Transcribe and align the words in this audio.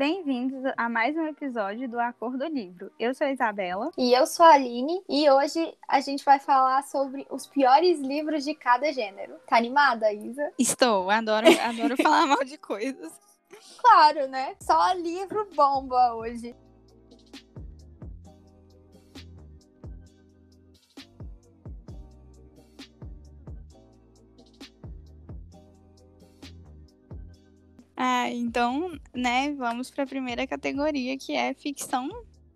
Bem-vindos 0.00 0.62
a 0.78 0.88
mais 0.88 1.14
um 1.14 1.26
episódio 1.26 1.86
do 1.86 2.00
Acordo 2.00 2.46
Livro. 2.46 2.90
Eu 2.98 3.12
sou 3.12 3.26
a 3.26 3.32
Isabela. 3.32 3.90
E 3.98 4.14
eu 4.14 4.26
sou 4.26 4.46
a 4.46 4.54
Aline. 4.54 5.04
E 5.06 5.28
hoje 5.28 5.76
a 5.86 6.00
gente 6.00 6.24
vai 6.24 6.38
falar 6.38 6.82
sobre 6.84 7.26
os 7.28 7.46
piores 7.46 8.00
livros 8.00 8.42
de 8.42 8.54
cada 8.54 8.90
gênero. 8.94 9.34
Tá 9.46 9.58
animada, 9.58 10.10
Isa? 10.10 10.54
Estou, 10.58 11.10
adoro, 11.10 11.46
adoro 11.48 11.96
falar 12.02 12.24
mal 12.24 12.42
de 12.42 12.56
coisas. 12.56 13.12
Claro, 13.78 14.26
né? 14.26 14.56
Só 14.62 14.90
livro 14.94 15.46
bomba 15.54 16.14
hoje. 16.14 16.56
Ah, 28.02 28.30
então, 28.30 28.98
né, 29.14 29.52
vamos 29.52 29.90
para 29.90 30.04
a 30.04 30.06
primeira 30.06 30.46
categoria, 30.46 31.18
que 31.18 31.34
é 31.34 31.52
ficção 31.52 32.08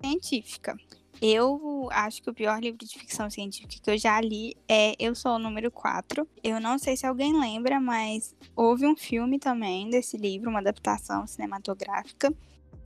científica. 0.02 0.74
Eu 1.20 1.86
acho 1.92 2.23
que 2.23 2.30
o 2.30 2.34
pior 2.34 2.62
livro 2.62 2.78
de 2.78 2.98
ficção 2.98 3.28
científica 3.28 3.77
que 3.83 3.91
eu 3.91 3.98
já 3.98 4.19
li 4.22 4.56
é 4.66 4.95
Eu 4.98 5.14
Sou 5.14 5.33
o 5.33 5.38
Número 5.38 5.70
4. 5.70 6.27
Eu 6.42 6.59
não 6.62 6.78
sei 6.78 6.96
se 6.96 7.06
alguém 7.06 7.38
lembra, 7.38 7.78
mas 7.78 8.34
houve 8.56 8.86
um 8.86 8.96
filme 8.96 9.38
também 9.38 9.91
desse 9.91 10.16
livro, 10.16 10.48
uma 10.48 10.60
adaptação 10.60 11.27
cinematográfica. 11.27 12.33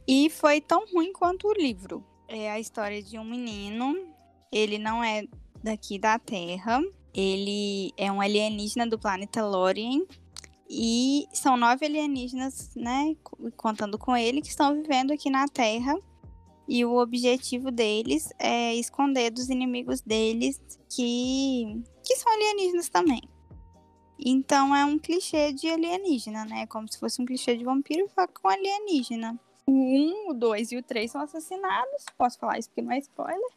E 0.04 0.28
foi 0.28 0.60
tão 0.60 0.84
ruim 0.92 1.12
quanto 1.12 1.46
o 1.46 1.52
livro. 1.52 2.04
É 2.26 2.50
a 2.50 2.58
história 2.58 3.00
de 3.00 3.20
um 3.20 3.24
menino. 3.24 3.94
Ele 4.50 4.78
não 4.78 5.04
é 5.04 5.22
daqui 5.62 5.96
da 5.96 6.18
Terra. 6.18 6.82
Ele 7.14 7.92
é 7.96 8.10
um 8.10 8.20
alienígena 8.20 8.84
do 8.84 8.98
planeta 8.98 9.46
Lorien 9.46 10.04
e 10.68 11.26
são 11.32 11.56
nove 11.56 11.86
alienígenas, 11.86 12.74
né, 12.76 13.16
contando 13.56 13.98
com 13.98 14.16
ele, 14.16 14.42
que 14.42 14.48
estão 14.48 14.74
vivendo 14.74 15.12
aqui 15.12 15.30
na 15.30 15.46
Terra. 15.48 15.96
E 16.68 16.84
o 16.84 16.98
objetivo 16.98 17.70
deles 17.70 18.28
é 18.38 18.74
esconder 18.74 19.30
dos 19.30 19.48
inimigos 19.48 20.02
deles 20.02 20.60
que, 20.90 21.82
que 22.04 22.16
são 22.16 22.30
alienígenas 22.30 22.90
também. 22.90 23.22
Então 24.18 24.76
é 24.76 24.84
um 24.84 24.98
clichê 24.98 25.52
de 25.52 25.68
alienígena, 25.68 26.44
né? 26.44 26.66
Como 26.66 26.90
se 26.90 26.98
fosse 26.98 27.22
um 27.22 27.24
clichê 27.24 27.56
de 27.56 27.64
vampiro, 27.64 28.10
com 28.42 28.48
alienígena. 28.48 29.38
O 29.66 29.72
1, 29.72 30.30
o 30.30 30.34
2 30.34 30.72
e 30.72 30.76
o 30.76 30.82
3 30.82 31.10
são 31.10 31.22
assassinados. 31.22 32.04
Posso 32.18 32.38
falar 32.38 32.58
isso 32.58 32.68
porque 32.68 32.82
não 32.82 32.92
é 32.92 32.98
spoiler. 32.98 33.50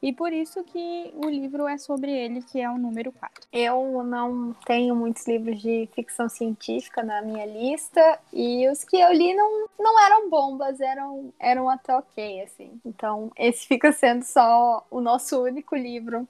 E 0.00 0.12
por 0.12 0.32
isso 0.32 0.62
que 0.62 1.12
o 1.14 1.28
livro 1.28 1.66
é 1.66 1.76
sobre 1.76 2.12
ele, 2.12 2.42
que 2.42 2.60
é 2.60 2.70
o 2.70 2.78
número 2.78 3.10
4. 3.12 3.48
Eu 3.52 4.02
não 4.04 4.54
tenho 4.64 4.94
muitos 4.94 5.26
livros 5.26 5.60
de 5.60 5.88
ficção 5.92 6.28
científica 6.28 7.02
na 7.02 7.20
minha 7.20 7.44
lista, 7.44 8.18
e 8.32 8.68
os 8.68 8.84
que 8.84 8.96
eu 8.96 9.12
li 9.12 9.34
não, 9.34 9.66
não 9.78 10.00
eram 10.06 10.30
bombas, 10.30 10.80
eram, 10.80 11.32
eram 11.38 11.68
até 11.68 11.96
ok, 11.96 12.42
assim. 12.42 12.80
Então, 12.84 13.32
esse 13.36 13.66
fica 13.66 13.90
sendo 13.92 14.22
só 14.22 14.86
o 14.90 15.00
nosso 15.00 15.42
único 15.42 15.74
livro 15.74 16.28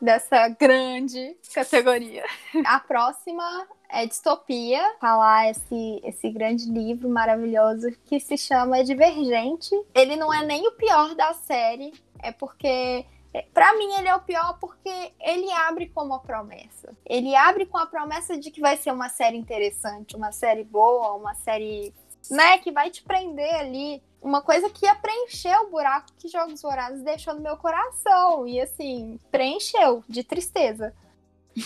dessa 0.00 0.48
grande 0.48 1.36
categoria. 1.54 2.24
A 2.66 2.78
próxima 2.78 3.66
é 3.88 4.06
Distopia, 4.06 4.82
falar 5.00 5.50
esse, 5.50 6.00
esse 6.04 6.30
grande 6.30 6.70
livro 6.70 7.08
maravilhoso 7.08 7.90
que 8.04 8.20
se 8.20 8.36
chama 8.36 8.84
Divergente. 8.84 9.74
Ele 9.94 10.16
não 10.16 10.32
é 10.32 10.44
nem 10.44 10.66
o 10.68 10.72
pior 10.72 11.14
da 11.14 11.32
série, 11.32 11.92
é 12.22 12.30
porque 12.30 13.06
é, 13.32 13.42
para 13.52 13.74
mim 13.76 13.92
ele 13.94 14.08
é 14.08 14.14
o 14.14 14.20
pior 14.20 14.58
porque 14.58 15.12
ele 15.20 15.50
abre 15.52 15.88
com 15.88 16.02
uma 16.02 16.20
promessa. 16.20 16.94
Ele 17.04 17.34
abre 17.34 17.66
com 17.66 17.78
a 17.78 17.86
promessa 17.86 18.38
de 18.38 18.50
que 18.50 18.60
vai 18.60 18.76
ser 18.76 18.92
uma 18.92 19.08
série 19.08 19.36
interessante, 19.36 20.16
uma 20.16 20.32
série 20.32 20.64
boa, 20.64 21.14
uma 21.14 21.34
série, 21.34 21.94
né, 22.30 22.58
que 22.58 22.72
vai 22.72 22.90
te 22.90 23.02
prender 23.02 23.54
ali. 23.54 24.02
Uma 24.20 24.42
coisa 24.42 24.68
que 24.68 24.84
ia 24.84 24.96
preencher 24.96 25.56
o 25.60 25.70
buraco 25.70 26.08
que 26.18 26.26
Jogos 26.26 26.60
Vorazes 26.60 27.02
deixou 27.02 27.34
no 27.34 27.40
meu 27.40 27.56
coração. 27.56 28.46
E 28.48 28.60
assim, 28.60 29.18
preencheu 29.30 30.02
de 30.08 30.24
tristeza. 30.24 30.92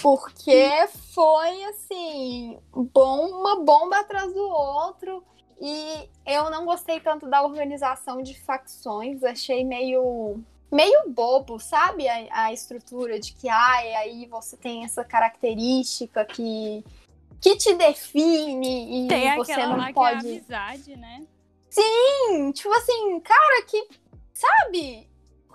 Porque 0.00 0.86
foi 1.12 1.64
assim, 1.64 2.58
bom, 2.72 3.26
uma 3.26 3.60
bomba 3.60 3.98
atrás 3.98 4.32
do 4.32 4.42
outro. 4.42 5.24
E 5.60 6.08
eu 6.26 6.50
não 6.50 6.64
gostei 6.64 7.00
tanto 7.00 7.28
da 7.28 7.42
organização 7.42 8.22
de 8.22 8.38
facções, 8.40 9.22
achei 9.22 9.64
meio 9.64 10.40
meio 10.70 11.10
bobo, 11.10 11.60
sabe? 11.60 12.08
A, 12.08 12.46
a 12.46 12.52
estrutura 12.52 13.20
de 13.20 13.32
que 13.34 13.48
ah, 13.48 13.76
aí 13.98 14.26
você 14.26 14.56
tem 14.56 14.84
essa 14.84 15.04
característica 15.04 16.24
que 16.24 16.82
que 17.40 17.56
te 17.56 17.74
define 17.74 19.04
e 19.04 19.08
tem 19.08 19.36
você 19.36 19.56
não 19.56 19.76
lá 19.76 19.92
pode. 19.92 20.20
Que 20.20 20.26
é 20.26 20.30
amizade, 20.30 20.96
né? 20.96 21.26
Sim, 21.68 22.52
tipo 22.52 22.72
assim, 22.74 23.20
cara, 23.20 23.62
que 23.66 23.88
sabe? 24.32 25.08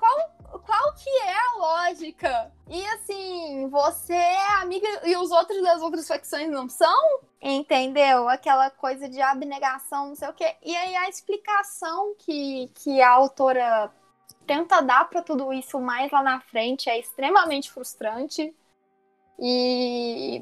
Qual, 0.08 0.60
qual 0.60 0.94
que 0.94 1.10
é 1.10 1.34
a 1.34 1.58
lógica? 1.58 2.52
E 2.70 2.86
assim, 2.88 3.68
você 3.70 4.14
é 4.14 4.54
amiga 4.62 4.88
e 5.04 5.18
os 5.18 5.32
outros 5.32 5.62
das 5.62 5.82
outras 5.82 6.08
facções 6.08 6.50
não 6.50 6.70
são? 6.70 7.20
Entendeu? 7.42 8.30
Aquela 8.30 8.70
coisa 8.70 9.10
de 9.10 9.22
abnegação, 9.22 10.10
não 10.10 10.16
sei 10.16 10.30
o 10.30 10.34
quê. 10.34 10.56
E 10.64 10.76
aí 10.76 10.96
a 10.96 11.10
explicação 11.10 12.16
que, 12.18 12.72
que 12.76 13.02
a 13.02 13.12
autora 13.12 13.92
tenta 14.46 14.82
dar 14.82 15.10
para 15.10 15.22
tudo 15.22 15.52
isso 15.52 15.80
mais 15.80 16.10
lá 16.12 16.24
na 16.24 16.40
frente 16.40 16.90
é 16.90 16.98
extremamente 16.98 17.70
frustrante. 17.72 18.56
E 19.40 20.42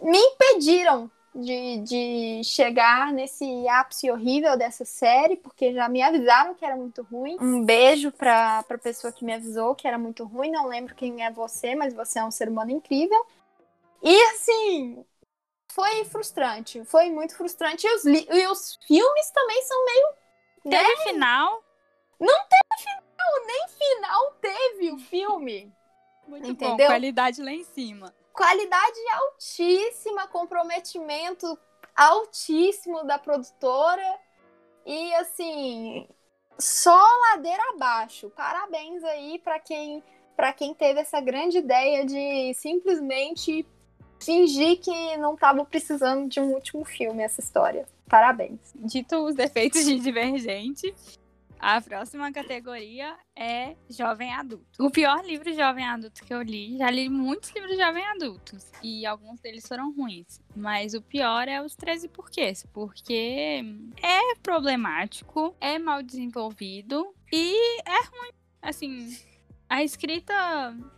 me 0.00 0.18
impediram 0.18 1.10
de, 1.34 1.78
de 1.78 2.44
chegar 2.44 3.12
nesse 3.12 3.66
ápice 3.68 4.10
horrível 4.10 4.56
dessa 4.56 4.84
série, 4.84 5.36
porque 5.36 5.72
já 5.72 5.88
me 5.88 6.00
avisaram 6.00 6.54
que 6.54 6.64
era 6.64 6.76
muito 6.76 7.02
ruim. 7.02 7.36
Um 7.40 7.64
beijo 7.64 8.12
pra, 8.12 8.62
pra 8.62 8.78
pessoa 8.78 9.12
que 9.12 9.24
me 9.24 9.34
avisou 9.34 9.74
que 9.74 9.88
era 9.88 9.98
muito 9.98 10.24
ruim. 10.24 10.50
Não 10.50 10.68
lembro 10.68 10.94
quem 10.94 11.24
é 11.24 11.30
você, 11.30 11.74
mas 11.74 11.92
você 11.92 12.20
é 12.20 12.24
um 12.24 12.30
ser 12.30 12.48
humano 12.48 12.70
incrível. 12.70 13.26
E 14.02 14.22
assim, 14.32 15.04
foi 15.72 16.04
frustrante. 16.04 16.84
Foi 16.84 17.10
muito 17.10 17.36
frustrante. 17.36 17.84
E 17.84 17.94
os, 17.94 18.04
e 18.04 18.46
os 18.46 18.78
filmes 18.86 19.30
também 19.30 19.62
são 19.62 19.84
meio. 19.84 20.08
Teve 20.62 20.96
né? 20.96 21.02
final? 21.04 21.64
Não 22.20 22.34
teve 22.34 22.82
final, 22.82 23.46
nem 23.46 23.68
final 23.68 24.32
teve 24.40 24.92
o 24.92 24.98
filme. 24.98 25.72
Muito 26.26 26.48
Entendeu? 26.48 26.76
bom, 26.78 26.86
qualidade 26.86 27.42
lá 27.42 27.50
em 27.52 27.64
cima. 27.64 28.14
Qualidade 28.34 28.98
altíssima, 29.12 30.26
comprometimento 30.26 31.58
altíssimo 31.94 33.04
da 33.04 33.18
produtora. 33.18 34.18
E 34.84 35.14
assim, 35.14 36.06
só 36.58 37.00
ladeira 37.30 37.62
abaixo. 37.74 38.28
Parabéns 38.30 39.02
aí 39.04 39.38
para 39.38 39.58
quem 39.58 40.02
para 40.36 40.52
quem 40.52 40.74
teve 40.74 40.98
essa 40.98 41.20
grande 41.20 41.58
ideia 41.58 42.04
de 42.04 42.52
simplesmente 42.54 43.64
fingir 44.20 44.80
que 44.80 45.16
não 45.16 45.34
estava 45.34 45.64
precisando 45.64 46.28
de 46.28 46.40
um 46.40 46.52
último 46.52 46.84
filme 46.84 47.22
essa 47.22 47.40
história. 47.40 47.86
Parabéns. 48.08 48.58
Dito 48.74 49.16
os 49.16 49.36
defeitos 49.36 49.84
de 49.84 49.98
Divergente, 49.98 50.92
a 51.64 51.80
próxima 51.80 52.30
categoria 52.30 53.16
é 53.34 53.74
Jovem 53.88 54.30
Adulto. 54.34 54.66
O 54.78 54.90
pior 54.90 55.24
livro 55.24 55.50
Jovem 55.54 55.82
Adulto 55.82 56.22
que 56.22 56.34
eu 56.34 56.42
li, 56.42 56.76
já 56.76 56.90
li 56.90 57.08
muitos 57.08 57.50
livros 57.54 57.78
Jovem 57.78 58.04
Adultos 58.04 58.70
e 58.82 59.06
alguns 59.06 59.40
deles 59.40 59.66
foram 59.66 59.90
ruins, 59.94 60.42
mas 60.54 60.92
o 60.92 61.00
pior 61.00 61.48
é 61.48 61.62
os 61.62 61.74
13 61.74 62.08
porquês, 62.08 62.66
porque 62.70 63.64
é 64.02 64.34
problemático, 64.42 65.56
é 65.58 65.78
mal 65.78 66.02
desenvolvido 66.02 67.14
e 67.32 67.80
é 67.80 68.04
ruim. 68.10 68.32
Assim, 68.60 69.16
a 69.66 69.82
escrita 69.82 70.34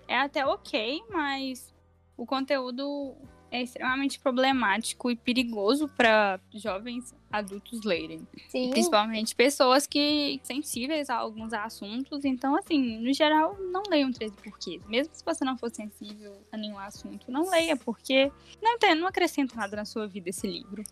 é 0.08 0.18
até 0.18 0.44
ok, 0.44 1.00
mas 1.10 1.72
o 2.16 2.26
conteúdo 2.26 3.16
é 3.50 3.62
extremamente 3.62 4.18
problemático 4.18 5.10
e 5.10 5.16
perigoso 5.16 5.88
para 5.88 6.40
jovens 6.54 7.14
adultos 7.30 7.84
lerem. 7.84 8.26
Sim. 8.48 8.70
Principalmente 8.70 9.34
pessoas 9.34 9.86
que 9.86 10.40
sensíveis 10.42 11.10
a 11.10 11.16
alguns 11.16 11.52
assuntos. 11.52 12.24
Então, 12.24 12.56
assim, 12.56 12.98
no 12.98 13.12
geral, 13.12 13.56
não 13.58 13.82
leiam 13.88 14.12
13 14.12 14.36
porquês. 14.36 14.84
Mesmo 14.86 15.14
se 15.14 15.24
você 15.24 15.44
não 15.44 15.56
for 15.56 15.70
sensível 15.70 16.36
a 16.50 16.56
nenhum 16.56 16.78
assunto, 16.78 17.30
não 17.30 17.48
leia, 17.50 17.76
porque 17.76 18.30
não, 18.62 18.78
tem, 18.78 18.94
não 18.94 19.08
acrescenta 19.08 19.56
nada 19.56 19.76
na 19.76 19.84
sua 19.84 20.06
vida 20.06 20.30
esse 20.30 20.46
livro. 20.46 20.82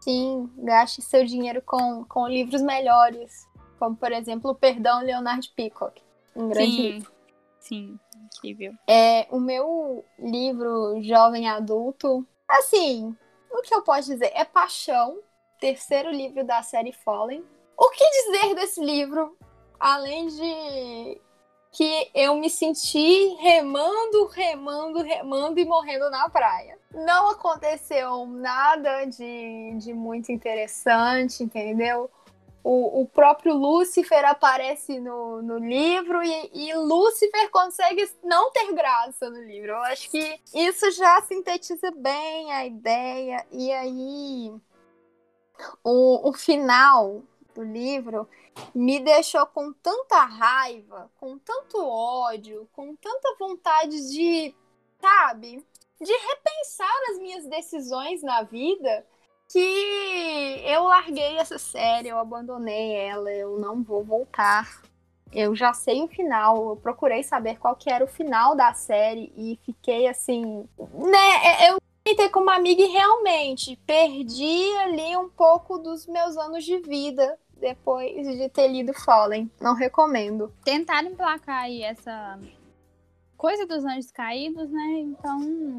Sim, 0.00 0.50
gaste 0.58 1.00
seu 1.00 1.24
dinheiro 1.24 1.62
com, 1.62 2.04
com 2.04 2.26
livros 2.26 2.62
melhores. 2.62 3.48
Como, 3.78 3.96
por 3.96 4.12
exemplo, 4.12 4.50
o 4.50 4.54
Perdão 4.54 5.00
Leonard 5.00 5.48
Peacock. 5.54 6.00
Um 6.34 6.48
grande 6.48 6.74
Sim. 6.74 6.82
livro. 6.82 7.12
Sim, 7.58 7.98
incrível. 8.24 8.72
É, 8.88 9.26
o 9.30 9.38
meu 9.38 10.04
livro 10.18 11.02
jovem 11.02 11.48
adulto, 11.48 12.26
assim, 12.48 13.16
o 13.50 13.62
que 13.62 13.74
eu 13.74 13.82
posso 13.82 14.10
dizer? 14.10 14.32
É 14.34 14.44
Paixão, 14.44 15.18
terceiro 15.58 16.10
livro 16.10 16.44
da 16.44 16.62
série 16.62 16.92
Fallen. 16.92 17.44
O 17.76 17.90
que 17.90 18.04
dizer 18.10 18.54
desse 18.54 18.82
livro? 18.84 19.36
Além 19.78 20.28
de 20.28 21.20
que 21.72 22.10
eu 22.14 22.36
me 22.36 22.50
senti 22.50 23.34
remando, 23.40 24.26
remando, 24.26 25.02
remando 25.02 25.58
e 25.58 25.64
morrendo 25.64 26.10
na 26.10 26.28
praia. 26.28 26.78
Não 26.92 27.30
aconteceu 27.30 28.26
nada 28.26 29.06
de, 29.06 29.74
de 29.78 29.94
muito 29.94 30.30
interessante, 30.30 31.42
entendeu? 31.42 32.10
O, 32.64 33.02
o 33.02 33.08
próprio 33.08 33.54
Lúcifer 33.54 34.24
aparece 34.24 35.00
no, 35.00 35.42
no 35.42 35.58
livro 35.58 36.22
e, 36.22 36.50
e 36.52 36.74
Lúcifer 36.74 37.50
consegue 37.50 38.08
não 38.22 38.52
ter 38.52 38.72
graça 38.72 39.28
no 39.28 39.42
livro. 39.42 39.70
Eu 39.70 39.82
acho 39.82 40.10
que 40.10 40.40
isso 40.54 40.90
já 40.92 41.20
sintetiza 41.22 41.90
bem 41.90 42.52
a 42.52 42.64
ideia. 42.64 43.44
E 43.50 43.72
aí, 43.72 44.54
o, 45.82 46.28
o 46.28 46.32
final 46.32 47.22
do 47.52 47.62
livro 47.62 48.28
me 48.74 49.00
deixou 49.00 49.44
com 49.46 49.72
tanta 49.72 50.22
raiva, 50.24 51.10
com 51.18 51.38
tanto 51.38 51.84
ódio, 51.84 52.68
com 52.72 52.94
tanta 52.94 53.34
vontade 53.38 54.08
de, 54.08 54.54
sabe, 55.00 55.64
de 56.00 56.12
repensar 56.12 57.00
as 57.10 57.18
minhas 57.18 57.46
decisões 57.46 58.22
na 58.22 58.42
vida 58.42 59.04
que 59.52 60.62
eu 60.64 60.84
larguei 60.84 61.36
essa 61.36 61.58
série, 61.58 62.08
eu 62.08 62.18
abandonei 62.18 62.94
ela, 62.94 63.30
eu 63.30 63.58
não 63.58 63.82
vou 63.82 64.02
voltar. 64.02 64.80
Eu 65.30 65.54
já 65.54 65.72
sei 65.74 66.02
o 66.02 66.08
final, 66.08 66.70
eu 66.70 66.76
procurei 66.76 67.22
saber 67.22 67.58
qual 67.58 67.76
que 67.76 67.90
era 67.90 68.04
o 68.04 68.08
final 68.08 68.54
da 68.54 68.72
série 68.72 69.32
e 69.36 69.58
fiquei 69.64 70.06
assim, 70.06 70.66
né, 70.78 71.68
eu 71.68 71.78
tentei 72.04 72.28
com 72.28 72.40
uma 72.40 72.56
amiga 72.56 72.82
e 72.82 72.86
realmente 72.86 73.76
perdi 73.86 74.72
ali 74.78 75.16
um 75.16 75.28
pouco 75.28 75.78
dos 75.78 76.06
meus 76.06 76.36
anos 76.36 76.64
de 76.64 76.78
vida 76.80 77.38
depois 77.58 78.26
de 78.26 78.48
ter 78.48 78.68
lido 78.68 78.92
Fallen. 78.92 79.50
Não 79.60 79.74
recomendo. 79.74 80.52
Tentaram 80.64 81.10
emplacar 81.10 81.64
aí 81.64 81.82
essa 81.82 82.38
coisa 83.36 83.66
dos 83.66 83.84
anjos 83.84 84.10
caídos, 84.10 84.70
né? 84.70 84.98
Então, 84.98 85.78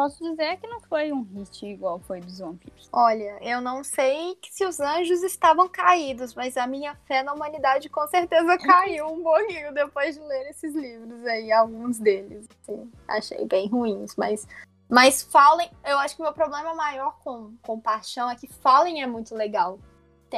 posso 0.00 0.24
dizer 0.24 0.56
que 0.56 0.66
não 0.66 0.80
foi 0.80 1.12
um 1.12 1.20
hit 1.20 1.66
igual 1.66 1.98
foi 2.00 2.20
dos 2.20 2.38
vampiros. 2.38 2.88
Olha, 2.90 3.38
eu 3.42 3.60
não 3.60 3.84
sei 3.84 4.34
se 4.50 4.64
os 4.64 4.80
anjos 4.80 5.22
estavam 5.22 5.68
caídos, 5.68 6.34
mas 6.34 6.56
a 6.56 6.66
minha 6.66 6.94
fé 7.04 7.22
na 7.22 7.34
humanidade 7.34 7.90
com 7.90 8.06
certeza 8.08 8.56
caiu 8.64 9.08
um 9.08 9.22
pouquinho 9.22 9.74
depois 9.74 10.14
de 10.14 10.22
ler 10.22 10.48
esses 10.48 10.74
livros 10.74 11.26
aí, 11.26 11.52
alguns 11.52 11.98
deles. 11.98 12.48
Assim, 12.62 12.90
achei 13.06 13.44
bem 13.44 13.68
ruins, 13.68 14.16
mas 14.16 14.46
mas 14.88 15.22
Fallen, 15.22 15.70
eu 15.84 15.98
acho 15.98 16.16
que 16.16 16.22
o 16.22 16.24
meu 16.24 16.32
problema 16.32 16.74
maior 16.74 17.18
com, 17.22 17.54
com 17.62 17.78
Paixão 17.78 18.30
é 18.30 18.34
que 18.36 18.46
Fallen 18.46 19.02
é 19.02 19.06
muito 19.06 19.34
legal. 19.34 19.78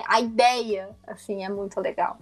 A 0.08 0.20
ideia, 0.20 0.90
assim, 1.06 1.44
é 1.44 1.48
muito 1.48 1.78
legal. 1.80 2.18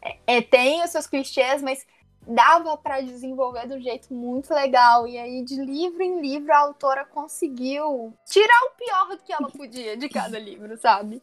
É, 0.00 0.38
é 0.38 0.40
tem 0.40 0.84
os 0.84 0.90
seus 0.90 1.08
clichês, 1.08 1.60
mas 1.60 1.84
dava 2.26 2.76
para 2.76 3.00
desenvolver 3.00 3.66
de 3.68 3.74
um 3.74 3.80
jeito 3.80 4.12
muito 4.12 4.52
legal. 4.52 5.06
E 5.06 5.16
aí, 5.16 5.42
de 5.42 5.56
livro 5.56 6.02
em 6.02 6.20
livro, 6.20 6.52
a 6.52 6.58
autora 6.58 7.04
conseguiu 7.04 8.12
tirar 8.26 8.60
o 8.64 8.76
pior 8.76 9.16
do 9.16 9.22
que 9.22 9.32
ela 9.32 9.50
podia 9.50 9.96
de 9.96 10.08
cada 10.08 10.38
livro, 10.38 10.76
sabe? 10.76 11.22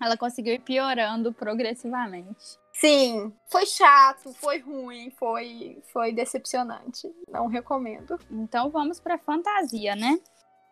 Ela 0.00 0.16
conseguiu 0.16 0.54
ir 0.54 0.60
piorando 0.60 1.32
progressivamente. 1.32 2.58
Sim, 2.72 3.32
foi 3.46 3.64
chato, 3.66 4.32
foi 4.34 4.58
ruim, 4.58 5.10
foi, 5.10 5.80
foi 5.92 6.12
decepcionante. 6.12 7.08
Não 7.30 7.46
recomendo. 7.46 8.18
Então 8.30 8.70
vamos 8.70 8.98
para 8.98 9.16
fantasia, 9.16 9.94
né? 9.94 10.18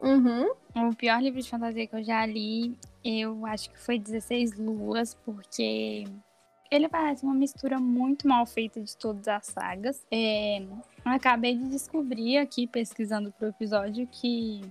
Uhum. 0.00 0.50
O 0.74 0.96
pior 0.96 1.22
livro 1.22 1.40
de 1.40 1.48
fantasia 1.48 1.86
que 1.86 1.94
eu 1.94 2.02
já 2.02 2.26
li, 2.26 2.76
eu 3.04 3.46
acho 3.46 3.70
que 3.70 3.78
foi 3.78 4.00
16 4.00 4.58
Luas, 4.58 5.14
porque 5.14 6.04
ele 6.72 6.88
parece 6.88 7.22
uma 7.22 7.34
mistura 7.34 7.78
muito 7.78 8.26
mal 8.26 8.46
feita 8.46 8.80
de 8.80 8.96
todas 8.96 9.28
as 9.28 9.44
sagas. 9.44 10.06
É, 10.10 10.64
acabei 11.04 11.54
de 11.54 11.68
descobrir 11.68 12.38
aqui, 12.38 12.66
pesquisando 12.66 13.30
pro 13.30 13.48
episódio, 13.48 14.08
que 14.10 14.62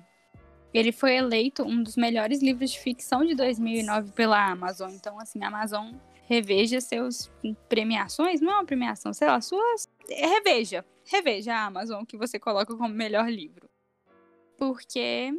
ele 0.74 0.92
foi 0.92 1.18
eleito 1.18 1.62
um 1.62 1.83
dos 1.83 1.95
melhores 1.95 2.42
livros 2.42 2.71
de 2.71 2.80
ficção 2.80 3.24
de 3.24 3.36
2009 3.36 4.13
pela 4.13 4.51
Amazon. 4.51 4.89
Então, 4.92 5.19
assim, 5.19 5.44
a 5.44 5.50
Amazon 5.50 5.94
reveja 6.27 6.81
seus 6.81 7.30
premiações, 7.69 8.42
não 8.42 8.51
é 8.51 8.56
uma 8.56 8.65
premiação, 8.65 9.13
sei 9.13 9.27
lá, 9.27 9.39
suas. 9.39 9.88
Reveja, 10.09 10.83
reveja 11.06 11.53
a 11.53 11.65
Amazon 11.65 12.03
que 12.03 12.18
você 12.18 12.39
coloca 12.39 12.75
como 12.75 12.89
melhor 12.89 13.30
livro. 13.30 13.69
Porque 14.57 15.31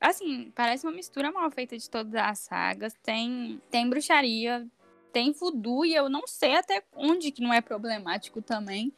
assim, 0.00 0.52
parece 0.54 0.86
uma 0.86 0.92
mistura 0.92 1.32
mal 1.32 1.50
feita 1.50 1.76
de 1.76 1.88
todas 1.88 2.14
as 2.14 2.40
sagas. 2.40 2.94
Tem, 3.02 3.60
tem 3.70 3.88
bruxaria, 3.88 4.66
tem 5.12 5.32
voodoo 5.32 5.84
e 5.84 5.94
eu 5.94 6.08
não 6.08 6.26
sei 6.26 6.56
até 6.56 6.82
onde 6.94 7.30
que 7.30 7.42
não 7.42 7.52
é 7.52 7.60
problemático 7.60 8.40
também, 8.42 8.92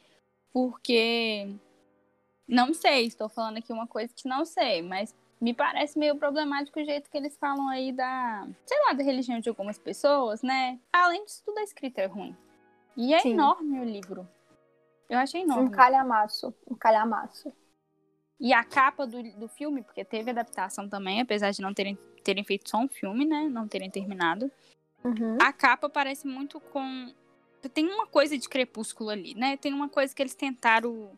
porque 0.53 1.55
não 2.47 2.75
sei, 2.75 3.07
estou 3.07 3.29
falando 3.29 3.59
aqui 3.59 3.73
uma 3.73 3.87
coisa 3.87 4.13
que 4.15 4.29
não 4.29 4.45
sei, 4.45 4.83
mas 4.83 5.15
me 5.41 5.55
parece 5.55 5.99
meio 5.99 6.17
problemático 6.17 6.79
o 6.79 6.85
jeito 6.85 7.09
que 7.09 7.17
eles 7.17 7.37
falam 7.39 7.69
aí 7.69 7.93
da, 7.93 8.47
sei 8.67 8.79
lá, 8.85 8.93
da 8.93 9.03
religião 9.03 9.41
de 9.41 9.49
algumas 9.49 9.79
pessoas, 9.79 10.43
né? 10.43 10.79
Além 10.93 11.25
disso, 11.25 11.43
tudo 11.45 11.59
a 11.59 11.63
escrita 11.63 12.03
é 12.03 12.07
ruim. 12.07 12.37
E 12.97 13.15
é 13.15 13.21
Sim. 13.21 13.33
enorme 13.33 13.81
o 13.81 13.85
livro. 13.85 14.29
Eu 15.09 15.19
achei 15.19 15.43
enorme. 15.43 15.69
Um 15.69 15.71
calhamaço, 15.71 16.55
um 16.69 16.75
calhamaço. 16.75 17.53
E 18.39 18.53
a 18.53 18.65
capa 18.65 19.07
do, 19.07 19.23
do 19.39 19.49
filme, 19.49 19.83
porque 19.83 20.05
teve 20.05 20.31
adaptação 20.31 20.89
também, 20.89 21.21
apesar 21.21 21.51
de 21.51 21.63
não 21.63 21.73
terem, 21.73 21.97
terem 22.23 22.45
feito 22.45 22.69
só 22.69 22.79
um 22.79 22.89
filme, 22.89 23.25
né? 23.25 23.49
Não 23.49 23.67
terem 23.67 23.91
terminado. 23.91 24.51
Uhum. 25.05 25.39
A 25.41 25.53
capa 25.53 25.89
parece 25.89 26.27
muito 26.27 26.61
com. 26.61 27.13
Tem 27.75 27.87
uma 27.87 28.07
coisa 28.07 28.37
de 28.39 28.49
crepúsculo 28.49 29.11
ali, 29.11 29.35
né? 29.35 29.57
Tem 29.57 29.73
uma 29.73 29.89
coisa 29.89 30.15
que 30.15 30.23
eles 30.23 30.35
tentaram 30.35 31.11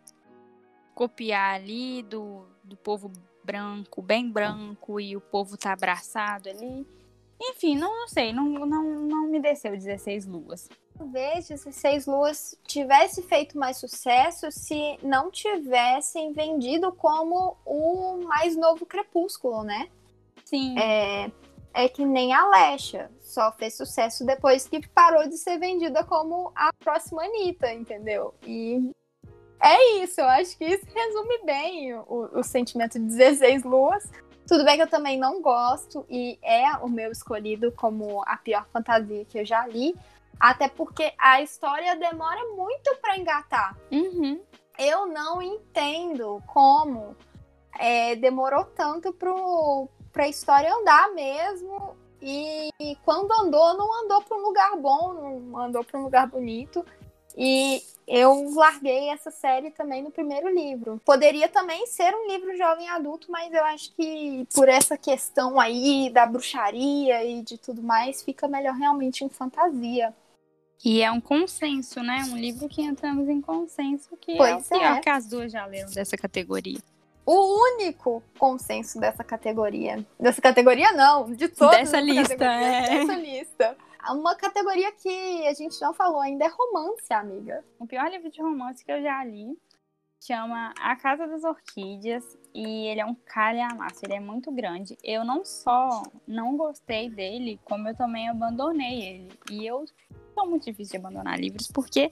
copiar 0.94 1.54
ali 1.54 2.02
do, 2.02 2.44
do 2.62 2.76
povo 2.76 3.10
branco, 3.44 4.02
bem 4.02 4.30
branco, 4.30 5.00
e 5.00 5.16
o 5.16 5.20
povo 5.20 5.56
tá 5.56 5.72
abraçado 5.72 6.48
ali. 6.48 6.86
Enfim, 7.40 7.76
não, 7.76 8.00
não 8.00 8.08
sei, 8.08 8.32
não, 8.32 8.44
não, 8.44 8.84
não 9.00 9.26
me 9.26 9.40
desceu 9.40 9.72
16 9.72 10.26
luas. 10.26 10.68
Talvez 10.96 11.48
16 11.48 12.06
luas 12.06 12.56
tivesse 12.64 13.22
feito 13.22 13.58
mais 13.58 13.78
sucesso 13.78 14.50
se 14.52 14.96
não 15.02 15.30
tivessem 15.30 16.32
vendido 16.32 16.92
como 16.92 17.56
o 17.64 18.22
mais 18.24 18.56
novo 18.56 18.86
Crepúsculo, 18.86 19.64
né? 19.64 19.88
Sim. 20.44 20.78
É, 20.78 21.30
é 21.74 21.88
que 21.88 22.04
nem 22.04 22.32
a 22.32 22.48
Lesha 22.48 23.10
só 23.20 23.52
fez 23.52 23.76
sucesso 23.76 24.24
depois 24.24 24.68
que 24.68 24.86
parou 24.88 25.28
de 25.28 25.36
ser 25.36 25.58
vendida 25.58 26.04
como 26.04 26.52
a 26.54 26.70
próxima 26.72 27.24
Anitta, 27.24 27.72
entendeu? 27.72 28.34
E 28.46 28.92
é 29.60 30.02
isso, 30.02 30.20
eu 30.20 30.28
acho 30.28 30.58
que 30.58 30.64
isso 30.64 30.86
resume 30.92 31.44
bem 31.44 31.94
o, 31.94 32.38
o 32.38 32.42
sentimento 32.42 32.98
de 32.98 33.06
16 33.06 33.64
luas. 33.64 34.10
Tudo 34.46 34.64
bem 34.64 34.76
que 34.76 34.82
eu 34.82 34.90
também 34.90 35.18
não 35.18 35.40
gosto 35.40 36.04
e 36.10 36.38
é 36.42 36.68
o 36.78 36.88
meu 36.88 37.12
escolhido 37.12 37.70
como 37.72 38.22
a 38.26 38.36
pior 38.36 38.66
fantasia 38.72 39.24
que 39.24 39.38
eu 39.38 39.44
já 39.44 39.66
li, 39.66 39.94
até 40.38 40.68
porque 40.68 41.12
a 41.16 41.40
história 41.40 41.94
demora 41.94 42.40
muito 42.56 42.96
para 43.00 43.16
engatar. 43.16 43.76
Uhum. 43.90 44.42
Eu 44.78 45.06
não 45.06 45.40
entendo 45.40 46.42
como 46.46 47.16
é, 47.78 48.16
demorou 48.16 48.64
tanto 48.64 49.12
para 50.12 50.24
a 50.24 50.28
história 50.28 50.72
andar 50.72 51.12
mesmo 51.12 51.96
e 52.24 52.96
quando 53.04 53.32
andou, 53.32 53.76
não 53.76 54.04
andou 54.04 54.22
para 54.22 54.36
um 54.36 54.42
lugar 54.42 54.76
bom, 54.76 55.12
não 55.12 55.58
andou 55.58 55.82
para 55.82 55.98
um 55.98 56.04
lugar 56.04 56.28
bonito. 56.28 56.86
E 57.36 57.82
eu 58.06 58.52
larguei 58.54 59.08
essa 59.08 59.30
série 59.30 59.70
também 59.70 60.02
no 60.02 60.10
primeiro 60.10 60.48
livro. 60.48 61.00
Poderia 61.04 61.48
também 61.48 61.86
ser 61.86 62.14
um 62.14 62.28
livro 62.28 62.56
jovem 62.56 62.88
adulto, 62.88 63.30
mas 63.30 63.52
eu 63.52 63.64
acho 63.64 63.92
que 63.94 64.46
por 64.54 64.68
essa 64.68 64.96
questão 64.96 65.58
aí 65.58 66.10
da 66.10 66.26
bruxaria 66.26 67.24
e 67.24 67.42
de 67.42 67.58
tudo 67.58 67.82
mais, 67.82 68.22
fica 68.22 68.46
melhor 68.46 68.74
realmente 68.74 69.24
em 69.24 69.28
fantasia. 69.28 70.14
E 70.84 71.00
é 71.00 71.10
um 71.10 71.20
consenso, 71.20 72.02
né? 72.02 72.24
Um 72.28 72.36
livro 72.36 72.68
que 72.68 72.82
entramos 72.82 73.28
em 73.28 73.40
consenso 73.40 74.16
que 74.20 74.36
pois 74.36 74.70
é 74.70 74.76
o 74.76 74.78
pior 74.78 74.96
é. 74.96 75.00
que 75.00 75.08
as 75.08 75.26
duas 75.26 75.50
já 75.50 75.64
leram 75.64 75.90
dessa 75.90 76.16
categoria 76.16 76.80
o 77.24 77.74
único 77.74 78.22
consenso 78.38 78.98
dessa 78.98 79.22
categoria. 79.22 80.04
Dessa 80.18 80.40
categoria, 80.40 80.92
não, 80.92 81.32
de 81.32 81.48
todas 81.48 81.76
dessa 81.76 82.00
lista, 82.00 82.44
é. 82.44 82.98
Dessa 82.98 83.14
lista. 83.14 83.76
Uma 84.10 84.34
categoria 84.34 84.90
que 84.92 85.46
a 85.46 85.54
gente 85.54 85.80
não 85.80 85.94
falou 85.94 86.20
ainda 86.20 86.44
é 86.44 86.48
romance, 86.48 87.12
amiga. 87.12 87.64
O 87.78 87.86
pior 87.86 88.10
livro 88.10 88.30
de 88.30 88.42
romance 88.42 88.84
que 88.84 88.90
eu 88.90 89.00
já 89.00 89.24
li 89.24 89.56
chama 90.20 90.72
A 90.80 90.96
Casa 90.96 91.26
das 91.26 91.44
Orquídeas 91.44 92.38
e 92.54 92.86
ele 92.86 93.00
é 93.00 93.06
um 93.06 93.14
calhamaço, 93.14 94.00
ele 94.04 94.14
é 94.14 94.20
muito 94.20 94.52
grande. 94.52 94.96
Eu 95.02 95.24
não 95.24 95.44
só 95.44 96.02
não 96.26 96.56
gostei 96.56 97.10
dele, 97.10 97.60
como 97.64 97.88
eu 97.88 97.96
também 97.96 98.28
abandonei 98.28 99.02
ele. 99.02 99.38
E 99.50 99.66
eu 99.66 99.84
sou 100.34 100.48
muito 100.48 100.64
difícil 100.64 100.92
de 100.92 100.96
abandonar 100.98 101.38
livros 101.38 101.68
porque 101.68 102.10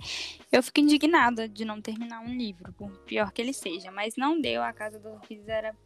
eu 0.51 0.63
fico 0.63 0.81
indignada 0.81 1.49
de 1.49 1.65
não 1.65 1.81
terminar 1.81 2.21
um 2.21 2.33
livro, 2.33 2.73
por 2.73 2.91
pior 3.01 3.33
que 3.33 3.43
ele 3.43 3.53
seja. 3.53 3.91
Mas 3.91 4.17
não 4.17 4.41
deu, 4.41 4.63
A 4.63 4.73
Casa 4.73 4.99
das 4.99 5.13
Orquídeas 5.13 5.49
era 5.49 5.77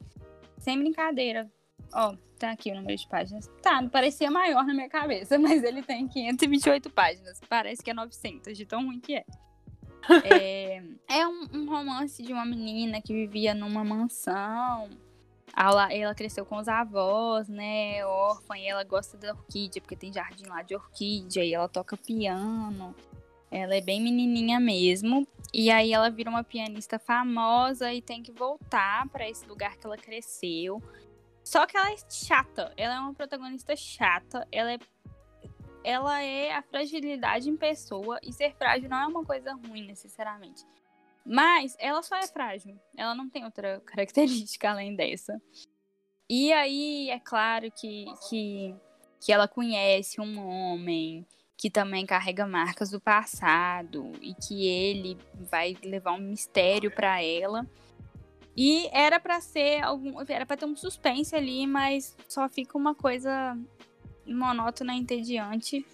sem 0.59 0.79
brincadeira. 0.79 1.51
Ó, 1.93 2.17
tá 2.39 2.51
aqui 2.51 2.71
o 2.71 2.75
número 2.75 2.97
de 2.97 3.09
páginas. 3.09 3.51
Tá, 3.63 3.83
parecia 3.89 4.31
maior 4.31 4.65
na 4.65 4.75
minha 4.75 4.89
cabeça, 4.89 5.39
mas 5.39 5.63
ele 5.63 5.83
tem 5.83 6.09
528 6.09 6.91
páginas. 6.91 7.41
Parece 7.49 7.83
que 7.83 7.91
é 7.91 7.95
900, 7.95 8.57
de 8.57 8.67
tão 8.67 8.87
ruim 8.87 9.01
que 9.01 9.17
é. 9.17 9.25
É, 10.25 10.83
é 11.09 11.27
um, 11.27 11.49
um, 11.53 11.67
romance 11.69 12.23
de 12.23 12.33
uma 12.33 12.45
menina 12.45 13.01
que 13.01 13.13
vivia 13.13 13.55
numa 13.55 13.85
mansão. 13.85 14.91
Ela, 15.57 15.93
ela 15.93 16.15
cresceu 16.15 16.45
com 16.45 16.57
os 16.57 16.69
avós, 16.69 17.49
né? 17.49 18.05
Órfã, 18.05 18.59
e 18.59 18.67
ela 18.67 18.83
gosta 18.83 19.17
da 19.17 19.33
orquídea, 19.33 19.81
porque 19.81 19.97
tem 19.97 20.13
jardim 20.13 20.47
lá 20.47 20.63
de 20.63 20.75
orquídea, 20.75 21.45
e 21.45 21.55
ela 21.55 21.69
toca 21.69 21.97
piano. 21.97 22.95
Ela 23.51 23.77
é 23.77 23.81
bem 23.81 24.03
menininha 24.03 24.59
mesmo. 24.59 25.27
E 25.53 25.71
aí 25.71 25.93
ela 25.93 26.11
vira 26.11 26.29
uma 26.29 26.43
pianista 26.43 26.99
famosa 26.99 27.93
e 27.93 28.03
tem 28.03 28.21
que 28.21 28.33
voltar 28.33 29.09
para 29.11 29.29
esse 29.29 29.47
lugar 29.47 29.77
que 29.77 29.87
ela 29.87 29.97
cresceu. 29.97 30.83
Só 31.45 31.65
que 31.65 31.77
ela 31.77 31.93
é 31.93 31.97
chata. 32.11 32.73
Ela 32.77 32.97
é 32.97 32.99
uma 32.99 33.15
protagonista 33.15 33.77
chata. 33.77 34.49
Ela 34.51 34.73
é 34.73 34.79
ela 35.85 36.23
é 36.23 36.55
a 36.55 36.63
fragilidade 36.63 37.51
em 37.51 37.57
pessoa 37.57 38.19
e 38.23 38.33
ser 38.33 38.55
frágil 38.57 38.89
não 38.89 38.97
é 38.97 39.07
uma 39.07 39.23
coisa 39.23 39.53
ruim 39.53 39.87
necessariamente. 39.87 40.65
Mas 41.25 41.77
ela 41.79 42.03
só 42.03 42.17
é 42.17 42.27
frágil. 42.27 42.79
Ela 42.97 43.15
não 43.15 43.29
tem 43.29 43.45
outra 43.45 43.81
característica 43.87 44.71
além 44.71 44.95
dessa. 44.95 45.41
E 46.29 46.53
aí 46.53 47.11
é 47.11 47.19
claro 47.19 47.71
que, 47.71 48.07
que, 48.29 48.75
que 49.21 49.33
ela 49.33 49.49
conhece 49.49 50.21
um 50.21 50.39
homem 50.47 51.27
que 51.57 51.71
também 51.71 52.05
carrega 52.05 52.47
marcas 52.47 52.91
do 52.91 53.01
passado 53.01 54.13
e 54.21 54.35
que 54.35 54.67
ele 54.67 55.17
vai 55.51 55.77
levar 55.83 56.13
um 56.13 56.19
mistério 56.19 56.91
para 56.91 57.23
ela. 57.23 57.67
E 58.57 58.89
era 58.93 59.19
para 59.19 59.41
ser 59.41 59.83
algum, 59.83 60.21
era 60.29 60.47
para 60.47 60.57
ter 60.57 60.65
um 60.65 60.77
suspense 60.77 61.35
ali, 61.35 61.67
mas 61.67 62.17
só 62.29 62.49
fica 62.49 62.79
uma 62.79 62.95
coisa 62.95 63.59
monótona 64.27 64.95
entediante. 64.95 65.85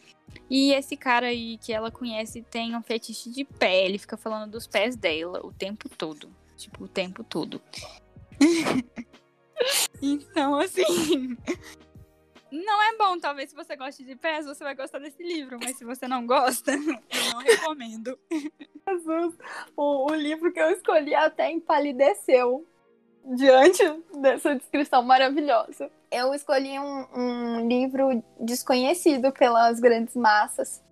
E 0.48 0.72
esse 0.72 0.96
cara 0.96 1.28
aí 1.28 1.58
que 1.58 1.72
ela 1.72 1.90
conhece 1.90 2.42
tem 2.42 2.74
um 2.76 2.82
fetiche 2.82 3.30
de 3.30 3.44
pé, 3.44 3.84
ele 3.84 3.98
fica 3.98 4.16
falando 4.16 4.50
dos 4.50 4.66
pés 4.66 4.96
dela 4.96 5.40
o 5.44 5.52
tempo 5.52 5.88
todo. 5.88 6.30
Tipo, 6.56 6.84
o 6.84 6.88
tempo 6.88 7.22
todo. 7.22 7.62
então, 10.02 10.56
assim. 10.56 11.36
Não 12.50 12.82
é 12.82 12.96
bom, 12.96 13.18
talvez 13.18 13.50
se 13.50 13.56
você 13.56 13.76
goste 13.76 14.02
de 14.02 14.16
pés, 14.16 14.44
você 14.44 14.64
vai 14.64 14.74
gostar 14.74 14.98
desse 14.98 15.22
livro, 15.22 15.56
mas 15.62 15.76
se 15.76 15.84
você 15.84 16.08
não 16.08 16.26
gosta, 16.26 16.72
eu 16.74 17.32
não 17.32 17.38
recomendo. 17.40 18.18
Jesus, 18.88 19.38
o, 19.76 20.10
o 20.10 20.14
livro 20.14 20.52
que 20.52 20.58
eu 20.58 20.70
escolhi 20.70 21.14
até 21.14 21.50
empalideceu 21.50 22.66
diante 23.24 23.82
dessa 24.20 24.56
descrição 24.56 25.02
maravilhosa. 25.02 25.90
Eu 26.10 26.34
escolhi 26.34 26.78
um, 26.78 27.06
um 27.14 27.68
livro 27.68 28.22
desconhecido 28.38 29.30
pelas 29.32 29.78
grandes 29.78 30.16
massas. 30.16 30.82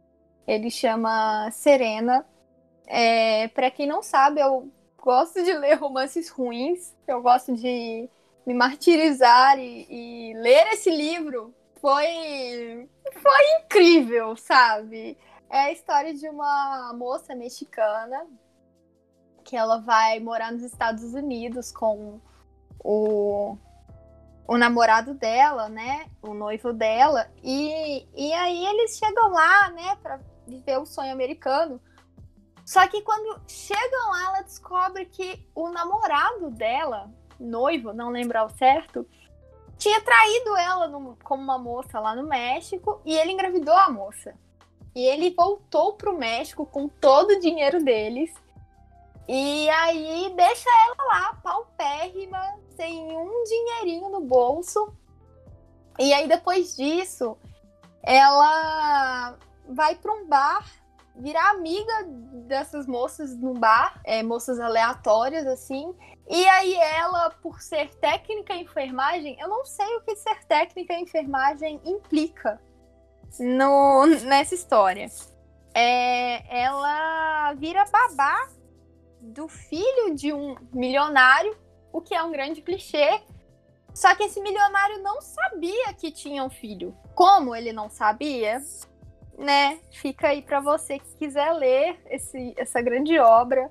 Ele 0.47 0.71
chama 0.71 1.51
Serena. 1.51 2.25
É, 2.87 3.49
Para 3.49 3.71
quem 3.71 3.87
não 3.87 4.03
sabe, 4.03 4.41
eu 4.41 4.71
gosto 4.97 5.43
de 5.43 5.53
ler 5.55 5.75
romances 5.75 6.29
ruins. 6.29 6.95
Eu 7.07 7.21
gosto 7.21 7.53
de 7.55 8.09
me 8.47 8.55
martirizar 8.55 9.59
e, 9.59 9.87
e 9.91 10.35
ler 10.35 10.69
esse 10.69 10.91
livro 10.91 11.55
foi 11.81 12.89
foi 13.13 13.61
incrível, 13.61 14.37
sabe? 14.37 15.19
É 15.51 15.59
a 15.61 15.73
história 15.73 16.15
de 16.15 16.29
uma 16.29 16.93
moça 16.95 17.35
mexicana 17.35 18.27
que 19.45 19.57
ela 19.57 19.79
vai 19.79 20.21
morar 20.21 20.53
nos 20.53 20.63
Estados 20.63 21.15
Unidos 21.15 21.73
com 21.73 22.21
o, 22.85 23.57
o 24.49 24.57
namorado 24.57 25.13
dela, 25.13 25.69
né? 25.69 26.07
O 26.23 26.33
noivo 26.33 26.73
dela. 26.73 27.31
E, 27.45 28.09
e 28.17 28.33
aí 28.33 28.65
eles 28.65 28.97
chegam 28.97 29.29
lá, 29.31 29.71
né, 29.71 29.95
pra 30.03 30.19
viver 30.47 30.79
o 30.79 30.87
sonho 30.87 31.13
americano. 31.13 31.79
Só 32.65 32.87
que 32.89 33.03
quando 33.03 33.43
chegam 33.47 34.11
lá, 34.11 34.25
ela 34.29 34.43
descobre 34.43 35.05
que 35.05 35.47
o 35.55 35.69
namorado 35.69 36.51
dela, 36.51 37.11
noivo, 37.39 37.93
não 37.93 38.09
lembro 38.09 38.39
ao 38.39 38.49
certo, 38.49 39.07
tinha 39.77 40.01
traído 40.01 40.57
ela 40.57 40.89
no, 40.89 41.17
como 41.23 41.43
uma 41.43 41.59
moça 41.59 42.01
lá 42.01 42.17
no 42.17 42.27
México 42.27 43.03
e 43.05 43.15
ele 43.17 43.33
engravidou 43.33 43.75
a 43.75 43.91
moça. 43.91 44.35
E 44.95 45.05
ele 45.05 45.31
voltou 45.31 45.93
pro 45.93 46.17
México 46.17 46.65
com 46.65 46.89
todo 46.89 47.33
o 47.33 47.41
dinheiro 47.41 47.85
deles 47.85 48.33
e 49.29 49.69
aí 49.69 50.33
deixa 50.35 50.71
ela 50.87 51.05
lá, 51.07 51.35
paupérrima, 51.43 52.59
sem 52.75 53.15
um 53.15 53.45
dinheirinho 53.45 54.09
no 54.09 54.23
bolso. 54.23 54.91
E 55.99 56.15
aí 56.15 56.27
depois 56.27 56.75
disso, 56.75 57.37
ela 58.03 59.37
vai 59.69 59.97
para 59.97 60.13
um 60.13 60.27
bar, 60.27 60.65
virar 61.15 61.51
amiga 61.51 62.05
dessas 62.47 62.87
moças 62.87 63.37
no 63.37 63.53
bar, 63.53 64.01
é, 64.03 64.23
moças 64.23 64.59
aleatórias 64.59 65.47
assim. 65.47 65.95
E 66.27 66.49
aí 66.49 66.75
ela, 66.77 67.29
por 67.43 67.61
ser 67.61 67.95
técnica 67.97 68.55
em 68.55 68.63
enfermagem, 68.63 69.37
eu 69.39 69.49
não 69.49 69.63
sei 69.67 69.95
o 69.97 70.01
que 70.01 70.17
ser 70.17 70.43
técnica 70.47 70.95
em 70.95 71.03
enfermagem 71.03 71.83
implica 71.85 72.59
no, 73.39 74.07
nessa 74.07 74.55
história. 74.55 75.07
É, 75.75 76.63
ela 76.63 77.53
vira 77.55 77.85
babá 77.85 78.58
do 79.21 79.49
filho 79.49 80.15
de 80.15 80.33
um 80.33 80.57
milionário, 80.73 81.57
o 81.93 82.01
que 82.01 82.15
é 82.15 82.23
um 82.23 82.31
grande 82.31 82.63
clichê. 82.63 83.21
Só 83.95 84.15
que 84.15 84.25
esse 84.25 84.41
milionário 84.41 85.03
não 85.03 85.21
sabia 85.21 85.93
que 85.95 86.11
tinha 86.11 86.45
um 86.45 86.51
filho. 86.51 86.95
Como 87.15 87.55
ele 87.55 87.73
não 87.73 87.91
sabia, 87.91 88.63
né? 89.37 89.81
Fica 89.91 90.29
aí 90.29 90.43
para 90.43 90.61
você 90.61 90.99
que 90.99 91.15
quiser 91.17 91.53
ler 91.53 91.99
esse, 92.07 92.55
essa 92.57 92.81
grande 92.81 93.19
obra 93.19 93.71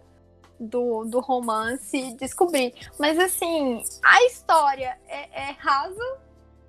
do, 0.59 1.05
do 1.05 1.19
romance 1.19 2.13
descobrir. 2.13 2.73
Mas 2.99 3.17
assim, 3.19 3.83
a 4.03 4.23
história 4.25 4.97
é, 5.07 5.49
é 5.49 5.51
rasa, 5.51 6.19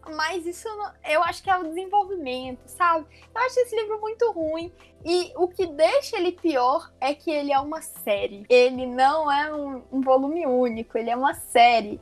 mas 0.08 0.46
isso 0.46 0.68
eu 1.08 1.22
acho 1.22 1.42
que 1.42 1.50
é 1.50 1.56
o 1.56 1.64
desenvolvimento, 1.64 2.60
sabe? 2.66 3.06
Eu 3.34 3.40
acho 3.42 3.60
esse 3.60 3.76
livro 3.76 4.00
muito 4.00 4.30
ruim. 4.32 4.72
E 5.04 5.32
o 5.36 5.48
que 5.48 5.66
deixa 5.66 6.16
ele 6.16 6.32
pior 6.32 6.90
é 7.00 7.14
que 7.14 7.30
ele 7.30 7.52
é 7.52 7.58
uma 7.58 7.80
série. 7.80 8.44
Ele 8.48 8.86
não 8.86 9.30
é 9.30 9.54
um, 9.54 9.82
um 9.92 10.00
volume 10.00 10.46
único, 10.46 10.98
ele 10.98 11.10
é 11.10 11.16
uma 11.16 11.34
série. 11.34 12.00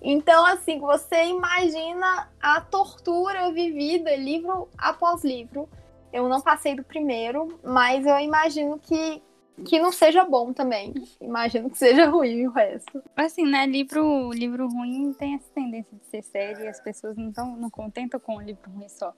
Então, 0.00 0.46
assim, 0.46 0.78
você 0.78 1.24
imagina 1.24 2.30
a 2.40 2.60
tortura 2.60 3.50
vivida 3.52 4.14
livro 4.16 4.68
após 4.78 5.24
livro. 5.24 5.68
Eu 6.12 6.28
não 6.28 6.40
passei 6.40 6.74
do 6.74 6.84
primeiro, 6.84 7.58
mas 7.62 8.06
eu 8.06 8.18
imagino 8.18 8.78
que 8.78 9.22
que 9.64 9.78
não 9.78 9.92
seja 9.92 10.24
bom 10.24 10.52
também. 10.52 10.94
Imagino 11.20 11.70
que 11.70 11.78
seja 11.78 12.06
ruim 12.06 12.46
o 12.46 12.50
resto. 12.50 13.02
Assim, 13.16 13.44
né? 13.44 13.66
Livro, 13.66 14.32
livro 14.32 14.68
ruim 14.68 15.12
tem 15.12 15.34
essa 15.34 15.48
tendência 15.54 15.96
de 15.96 16.04
ser 16.06 16.22
série 16.22 16.64
e 16.64 16.68
as 16.68 16.80
pessoas 16.80 17.16
não, 17.16 17.32
tão, 17.32 17.56
não 17.56 17.70
contentam 17.70 18.20
com 18.20 18.36
o 18.36 18.40
livro 18.40 18.70
ruim 18.70 18.88
só. 18.88 19.14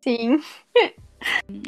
Sim. 0.00 0.38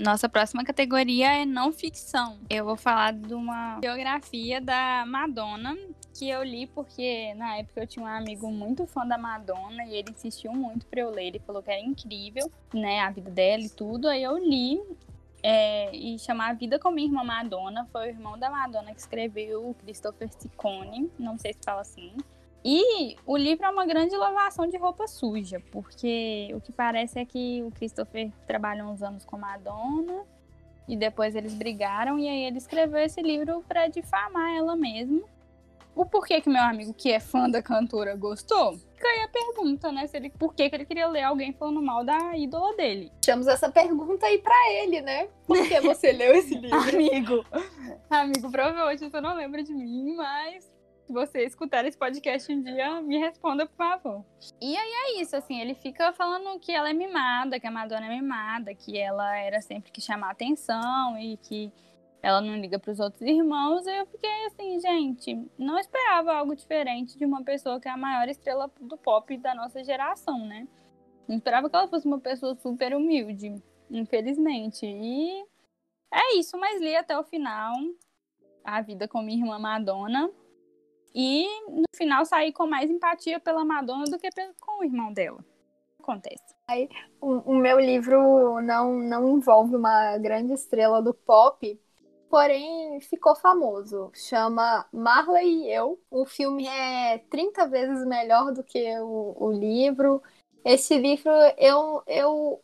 Nossa 0.05 0.29
próxima 0.29 0.63
categoria 0.63 1.33
é 1.33 1.47
não 1.47 1.73
ficção. 1.73 2.39
Eu 2.51 2.67
vou 2.67 2.77
falar 2.77 3.15
de 3.15 3.33
uma 3.33 3.79
biografia 3.81 4.61
da 4.61 5.05
Madonna 5.07 5.75
que 6.13 6.29
eu 6.29 6.43
li 6.43 6.67
porque 6.67 7.33
na 7.35 7.57
época 7.57 7.81
eu 7.81 7.87
tinha 7.87 8.05
um 8.05 8.09
amigo 8.09 8.51
muito 8.51 8.87
fã 8.87 9.07
da 9.07 9.17
Madonna 9.17 9.85
e 9.87 9.95
ele 9.95 10.11
insistiu 10.11 10.53
muito 10.53 10.85
para 10.87 11.01
eu 11.01 11.11
ler. 11.11 11.29
Ele 11.29 11.39
falou 11.39 11.63
que 11.63 11.71
era 11.71 11.81
incrível, 11.81 12.51
né, 12.75 13.01
a 13.01 13.11
vida 13.11 13.31
dela 13.31 13.63
e 13.63 13.71
tudo. 13.71 14.09
Aí 14.09 14.23
eu 14.23 14.37
li 14.37 14.83
é, 15.43 15.95
e 15.95 16.19
chamar 16.19 16.51
A 16.51 16.53
Vida 16.53 16.79
como 16.79 16.99
Irmã 16.99 17.25
Madonna. 17.25 17.87
Foi 17.93 18.07
o 18.07 18.11
irmão 18.11 18.39
da 18.39 18.51
Madonna 18.51 18.93
que 18.93 19.01
escreveu, 19.01 19.75
Christopher 19.81 20.29
Ciccone, 20.33 21.11
não 21.19 21.39
sei 21.39 21.53
se 21.53 21.61
fala 21.65 21.81
assim. 21.81 22.15
E 22.65 23.17
o 23.25 23.37
livro 23.37 23.65
é 23.65 23.71
uma 23.71 23.87
grande 23.87 24.17
lavação 24.17 24.67
de 24.67 24.77
roupa 24.77 25.07
suja, 25.07 25.63
porque 25.71 26.51
o 26.53 26.61
que 26.61 26.73
parece 26.73 27.21
é 27.21 27.25
que 27.25 27.63
o 27.63 27.71
Christopher 27.71 28.33
trabalhou 28.47 28.89
uns 28.89 29.03
anos 29.03 29.25
com 29.25 29.39
Madonna 29.39 30.25
e 30.89 30.97
depois 30.97 31.37
eles 31.37 31.55
brigaram 31.55 32.19
e 32.19 32.29
aí 32.29 32.45
ele 32.45 32.59
escreveu 32.59 32.99
esse 32.99 33.23
livro 33.23 33.63
para 33.69 33.87
difamar 33.87 34.57
ela 34.57 34.75
mesmo 34.75 35.25
o 35.97 36.05
porquê 36.05 36.43
que 36.43 36.51
meu 36.51 36.63
amigo, 36.63 36.93
que 36.93 37.11
é 37.11 37.19
fã 37.19 37.49
da 37.49 37.63
cantora, 37.63 38.15
gostou? 38.15 38.77
Fica 38.77 39.09
aí 39.09 39.23
a 39.23 39.29
pergunta, 39.29 39.91
né? 39.91 40.07
Se 40.07 40.19
ele, 40.19 40.29
por 40.29 40.55
que, 40.55 40.69
que 40.69 40.77
ele 40.77 40.85
queria 40.85 41.09
ler 41.09 41.23
alguém 41.23 41.55
falando 41.55 41.81
mal 41.81 42.05
da 42.05 42.37
ídola 42.37 42.77
dele? 42.77 43.11
Deixamos 43.23 43.47
essa 43.47 43.71
pergunta 43.71 44.27
aí 44.27 44.39
pra 44.39 44.55
ele, 44.73 45.01
né? 45.01 45.29
Por 45.47 45.57
que 45.67 45.81
você 45.81 46.13
leu 46.13 46.35
esse 46.35 46.55
livro? 46.61 46.79
amigo, 46.79 47.47
amigo, 48.11 48.51
provavelmente 48.51 49.09
você 49.09 49.21
não 49.23 49.35
lembra 49.35 49.63
de 49.63 49.73
mim, 49.73 50.15
mas 50.15 50.71
se 51.07 51.13
você 51.13 51.45
escutar 51.45 51.85
esse 51.87 51.97
podcast 51.97 52.53
um 52.53 52.61
dia, 52.63 53.01
me 53.01 53.17
responda, 53.17 53.65
por 53.65 53.77
favor. 53.77 54.25
E 54.61 54.77
aí 54.77 54.93
é 54.93 55.23
isso, 55.23 55.35
assim, 55.35 55.61
ele 55.61 55.75
fica 55.75 56.13
falando 56.13 56.59
que 56.61 56.73
ela 56.73 56.91
é 56.91 56.93
mimada, 56.93 57.59
que 57.59 57.67
a 57.67 57.71
Madonna 57.71 58.07
é 58.07 58.09
mimada, 58.11 58.75
que 58.75 58.99
ela 58.99 59.35
era 59.39 59.63
sempre 59.63 59.91
que 59.91 60.01
chamar 60.01 60.33
atenção 60.33 61.19
e 61.19 61.39
que 61.39 61.73
ela 62.27 62.41
não 62.41 62.57
liga 62.57 62.77
para 62.77 62.91
os 62.91 62.99
outros 62.99 63.23
irmãos. 63.23 63.87
E 63.87 64.01
eu 64.01 64.05
fiquei 64.07 64.47
assim, 64.47 64.81
gente, 64.81 65.49
não 65.57 65.79
esperava 65.79 66.35
algo 66.35 66.57
diferente 66.57 67.17
de 67.17 67.25
uma 67.25 67.45
pessoa 67.45 67.79
que 67.79 67.87
é 67.87 67.93
a 67.93 67.97
maior 67.97 68.29
estrela 68.29 68.69
do 68.81 68.99
pop 68.99 69.37
da 69.37 69.55
nossa 69.55 69.85
geração, 69.85 70.45
né? 70.45 70.67
Não 71.29 71.37
esperava 71.37 71.71
que 71.71 71.77
ela 71.77 71.87
fosse 71.87 72.05
uma 72.05 72.19
pessoa 72.19 72.57
super 72.57 72.97
humilde, 72.97 73.55
infelizmente. 73.89 74.85
E 74.85 75.41
é 76.13 76.37
isso, 76.37 76.59
mas 76.59 76.81
li 76.81 76.97
até 76.97 77.17
o 77.17 77.23
final. 77.23 77.73
A 78.65 78.83
vida 78.83 79.07
com 79.07 79.23
minha 79.23 79.39
irmã 79.45 79.57
Madonna. 79.61 80.29
e 81.15 81.47
no 81.69 81.85
final 81.95 82.25
sair 82.25 82.53
com 82.53 82.67
mais 82.67 82.91
empatia 82.91 83.39
pela 83.39 83.65
Madonna 83.65 84.07
do 84.07 84.19
que 84.19 84.29
com 84.61 84.81
o 84.81 84.85
irmão 84.85 85.13
dela. 85.13 85.45
Acontece. 86.01 86.57
Aí, 86.67 86.89
o, 87.21 87.53
o 87.53 87.55
meu 87.55 87.79
livro 87.79 88.61
não, 88.63 88.99
não 88.99 89.37
envolve 89.37 89.77
uma 89.77 90.19
grande 90.19 90.53
estrela 90.53 91.01
do 91.01 91.15
pop, 91.15 91.81
porém 92.31 93.01
ficou 93.01 93.35
famoso. 93.35 94.11
Chama 94.15 94.87
Marley 94.93 95.65
e 95.65 95.73
Eu. 95.73 96.01
O 96.11 96.25
filme 96.25 96.67
é 96.67 97.19
30 97.31 97.69
vezes 97.69 98.07
melhor 98.07 98.53
do 98.53 98.63
que 98.63 98.99
o, 99.01 99.37
o 99.39 99.53
livro. 99.53 100.23
Esse 100.65 100.99
livro 100.99 101.31
eu, 101.59 102.03
eu, 102.07 102.61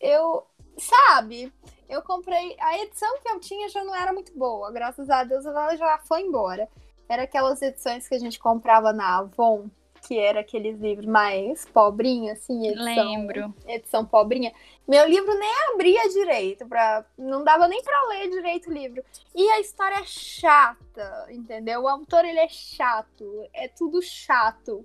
eu, 0.00 0.46
sabe, 0.78 1.52
eu 1.88 2.02
comprei. 2.02 2.56
A 2.60 2.78
edição 2.78 3.18
que 3.20 3.28
eu 3.28 3.40
tinha 3.40 3.68
já 3.68 3.82
não 3.84 3.94
era 3.94 4.12
muito 4.12 4.36
boa. 4.36 4.70
Graças 4.72 5.10
a 5.10 5.24
Deus 5.24 5.44
ela 5.46 5.76
já 5.76 5.98
foi 5.98 6.22
embora. 6.22 6.68
Era 7.08 7.24
aquelas 7.24 7.60
edições 7.60 8.08
que 8.08 8.14
a 8.14 8.18
gente 8.18 8.38
comprava 8.38 8.92
na 8.92 9.18
Avon, 9.18 9.68
que 10.06 10.18
era 10.18 10.40
aqueles 10.40 10.78
livros 10.78 11.06
mais 11.06 11.64
pobrinhos, 11.64 12.38
assim, 12.38 12.68
edição, 12.68 13.10
Lembro. 13.10 13.54
edição 13.66 14.04
pobrinha. 14.04 14.52
Meu 14.86 15.08
livro 15.08 15.32
nem 15.38 15.50
abria 15.72 16.08
direito, 16.10 16.66
pra, 16.66 17.04
não 17.16 17.42
dava 17.42 17.66
nem 17.66 17.82
para 17.82 18.08
ler 18.08 18.28
direito 18.28 18.68
o 18.68 18.72
livro. 18.72 19.02
E 19.34 19.48
a 19.50 19.60
história 19.60 19.96
é 19.96 20.04
chata, 20.04 21.26
entendeu? 21.30 21.82
O 21.82 21.88
autor 21.88 22.24
ele 22.24 22.38
é 22.38 22.48
chato, 22.48 23.48
é 23.54 23.66
tudo 23.66 24.02
chato. 24.02 24.84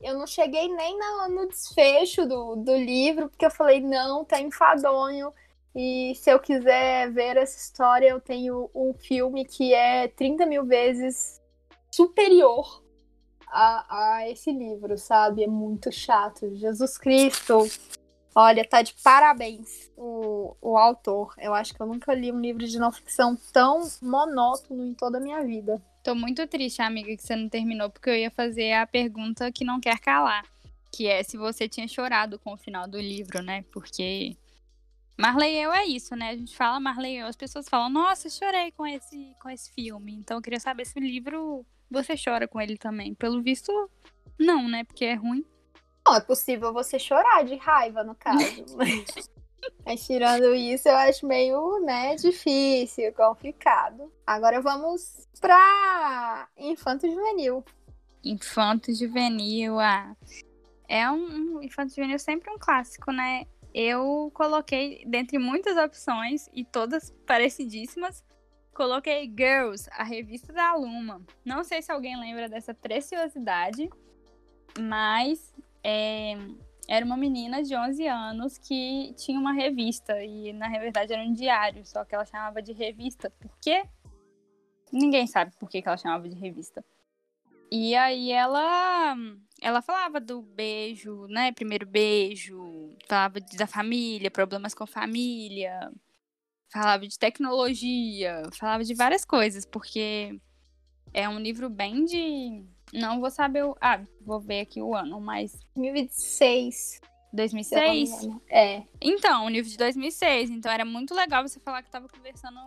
Eu 0.00 0.18
não 0.18 0.26
cheguei 0.26 0.68
nem 0.68 0.98
no, 0.98 1.28
no 1.28 1.48
desfecho 1.48 2.26
do, 2.26 2.56
do 2.56 2.74
livro, 2.74 3.28
porque 3.28 3.44
eu 3.44 3.50
falei, 3.50 3.80
não, 3.80 4.24
tá 4.24 4.40
enfadonho. 4.40 5.32
E 5.74 6.14
se 6.14 6.30
eu 6.30 6.38
quiser 6.38 7.10
ver 7.12 7.36
essa 7.36 7.58
história, 7.58 8.08
eu 8.08 8.20
tenho 8.20 8.70
um 8.74 8.94
filme 8.94 9.44
que 9.44 9.74
é 9.74 10.08
30 10.08 10.46
mil 10.46 10.64
vezes 10.64 11.42
superior 11.90 12.85
a, 13.56 14.18
a 14.18 14.30
esse 14.30 14.52
livro, 14.52 14.98
sabe? 14.98 15.42
É 15.42 15.46
muito 15.46 15.90
chato. 15.90 16.54
Jesus 16.54 16.98
Cristo. 16.98 17.66
Olha, 18.34 18.62
tá 18.68 18.82
de 18.82 18.92
parabéns 19.02 19.90
o, 19.96 20.54
o 20.60 20.76
autor. 20.76 21.32
Eu 21.38 21.54
acho 21.54 21.74
que 21.74 21.80
eu 21.80 21.86
nunca 21.86 22.12
li 22.12 22.30
um 22.30 22.38
livro 22.38 22.66
de 22.66 22.78
não 22.78 22.92
ficção 22.92 23.34
tão 23.54 23.88
monótono 24.02 24.84
em 24.84 24.92
toda 24.92 25.16
a 25.16 25.20
minha 25.20 25.42
vida. 25.42 25.82
Tô 26.04 26.14
muito 26.14 26.46
triste, 26.46 26.82
amiga, 26.82 27.16
que 27.16 27.22
você 27.22 27.34
não 27.34 27.48
terminou, 27.48 27.88
porque 27.88 28.10
eu 28.10 28.16
ia 28.16 28.30
fazer 28.30 28.74
a 28.74 28.86
pergunta 28.86 29.50
que 29.50 29.64
não 29.64 29.80
quer 29.80 29.98
calar. 30.00 30.44
Que 30.92 31.06
é 31.06 31.22
se 31.22 31.38
você 31.38 31.66
tinha 31.66 31.88
chorado 31.88 32.38
com 32.38 32.52
o 32.52 32.58
final 32.58 32.86
do 32.86 33.00
livro, 33.00 33.42
né? 33.42 33.64
Porque 33.72 34.36
Marley 35.18 35.56
eu 35.56 35.72
é 35.72 35.86
isso, 35.86 36.14
né? 36.14 36.28
A 36.28 36.36
gente 36.36 36.54
fala 36.54 36.78
Marley 36.78 37.16
eu, 37.16 37.26
as 37.26 37.36
pessoas 37.36 37.66
falam, 37.70 37.88
nossa, 37.88 38.28
chorei 38.28 38.70
com 38.72 38.86
esse, 38.86 39.34
com 39.40 39.48
esse 39.48 39.72
filme. 39.72 40.12
Então 40.12 40.36
eu 40.36 40.42
queria 40.42 40.60
saber 40.60 40.84
se 40.84 40.98
o 40.98 41.02
livro 41.02 41.64
você 41.90 42.14
chora 42.22 42.48
com 42.48 42.60
ele 42.60 42.76
também. 42.76 43.14
Pelo 43.14 43.42
visto, 43.42 43.72
não, 44.38 44.68
né? 44.68 44.84
Porque 44.84 45.04
é 45.04 45.14
ruim. 45.14 45.44
Não, 46.06 46.14
é 46.14 46.20
possível 46.20 46.72
você 46.72 46.98
chorar 46.98 47.44
de 47.44 47.56
raiva, 47.56 48.04
no 48.04 48.14
caso. 48.14 48.38
Mas 49.84 50.06
tirando 50.06 50.54
isso, 50.54 50.88
eu 50.88 50.94
acho 50.96 51.26
meio, 51.26 51.80
né, 51.80 52.14
difícil, 52.14 53.12
complicado. 53.12 54.12
Agora 54.24 54.60
vamos 54.60 55.26
pra 55.40 56.48
Infanto 56.56 57.08
Juvenil. 57.08 57.64
Infanto 58.22 58.94
Juvenil, 58.94 59.80
ah. 59.80 60.14
É 60.88 61.10
um, 61.10 61.56
um 61.56 61.62
Infanto 61.62 61.94
Juvenil 61.94 62.18
sempre 62.18 62.50
um 62.50 62.58
clássico, 62.58 63.10
né? 63.10 63.44
Eu 63.74 64.30
coloquei, 64.32 65.04
dentre 65.06 65.38
muitas 65.38 65.76
opções, 65.76 66.48
e 66.54 66.64
todas 66.64 67.12
parecidíssimas, 67.26 68.24
Coloquei 68.76 69.26
Girls, 69.26 69.88
a 69.90 70.04
revista 70.04 70.52
da 70.52 70.74
Luma. 70.74 71.24
Não 71.42 71.64
sei 71.64 71.80
se 71.80 71.90
alguém 71.90 72.20
lembra 72.20 72.46
dessa 72.46 72.74
preciosidade, 72.74 73.88
mas 74.78 75.54
é, 75.82 76.34
era 76.86 77.02
uma 77.02 77.16
menina 77.16 77.62
de 77.62 77.74
11 77.74 78.06
anos 78.06 78.58
que 78.58 79.14
tinha 79.16 79.40
uma 79.40 79.54
revista 79.54 80.22
e 80.22 80.52
na 80.52 80.68
verdade 80.68 81.14
era 81.14 81.22
um 81.22 81.32
diário, 81.32 81.86
só 81.86 82.04
que 82.04 82.14
ela 82.14 82.26
chamava 82.26 82.60
de 82.60 82.74
revista. 82.74 83.30
Por 83.40 83.50
quê? 83.62 83.82
Ninguém 84.92 85.26
sabe 85.26 85.52
por 85.58 85.70
que, 85.70 85.80
que 85.80 85.88
ela 85.88 85.96
chamava 85.96 86.28
de 86.28 86.36
revista. 86.36 86.84
E 87.72 87.96
aí 87.96 88.30
ela 88.30 89.16
ela 89.62 89.80
falava 89.80 90.20
do 90.20 90.42
beijo, 90.42 91.26
né? 91.28 91.50
Primeiro 91.50 91.86
beijo, 91.86 92.94
falava 93.08 93.40
da 93.40 93.66
família, 93.66 94.30
problemas 94.30 94.74
com 94.74 94.86
família, 94.86 95.90
falava 96.76 97.06
de 97.06 97.18
tecnologia, 97.18 98.42
falava 98.52 98.84
de 98.84 98.94
várias 98.94 99.24
coisas, 99.24 99.64
porque 99.64 100.38
é 101.12 101.28
um 101.28 101.38
livro 101.38 101.68
bem 101.68 102.04
de. 102.04 102.64
Não 102.92 103.20
vou 103.20 103.30
saber 103.30 103.64
o. 103.64 103.76
Ah, 103.80 104.02
vou 104.20 104.40
ver 104.40 104.60
aqui 104.60 104.82
o 104.82 104.94
ano, 104.94 105.20
mas. 105.20 105.58
2006. 105.74 107.00
2006? 107.32 108.28
É. 108.48 108.82
Então, 109.00 109.46
um 109.46 109.50
livro 109.50 109.70
de 109.70 109.76
2006. 109.76 110.50
Então 110.50 110.70
era 110.70 110.84
muito 110.84 111.14
legal 111.14 111.46
você 111.46 111.58
falar 111.60 111.82
que 111.82 111.90
tava 111.90 112.08
conversando 112.08 112.60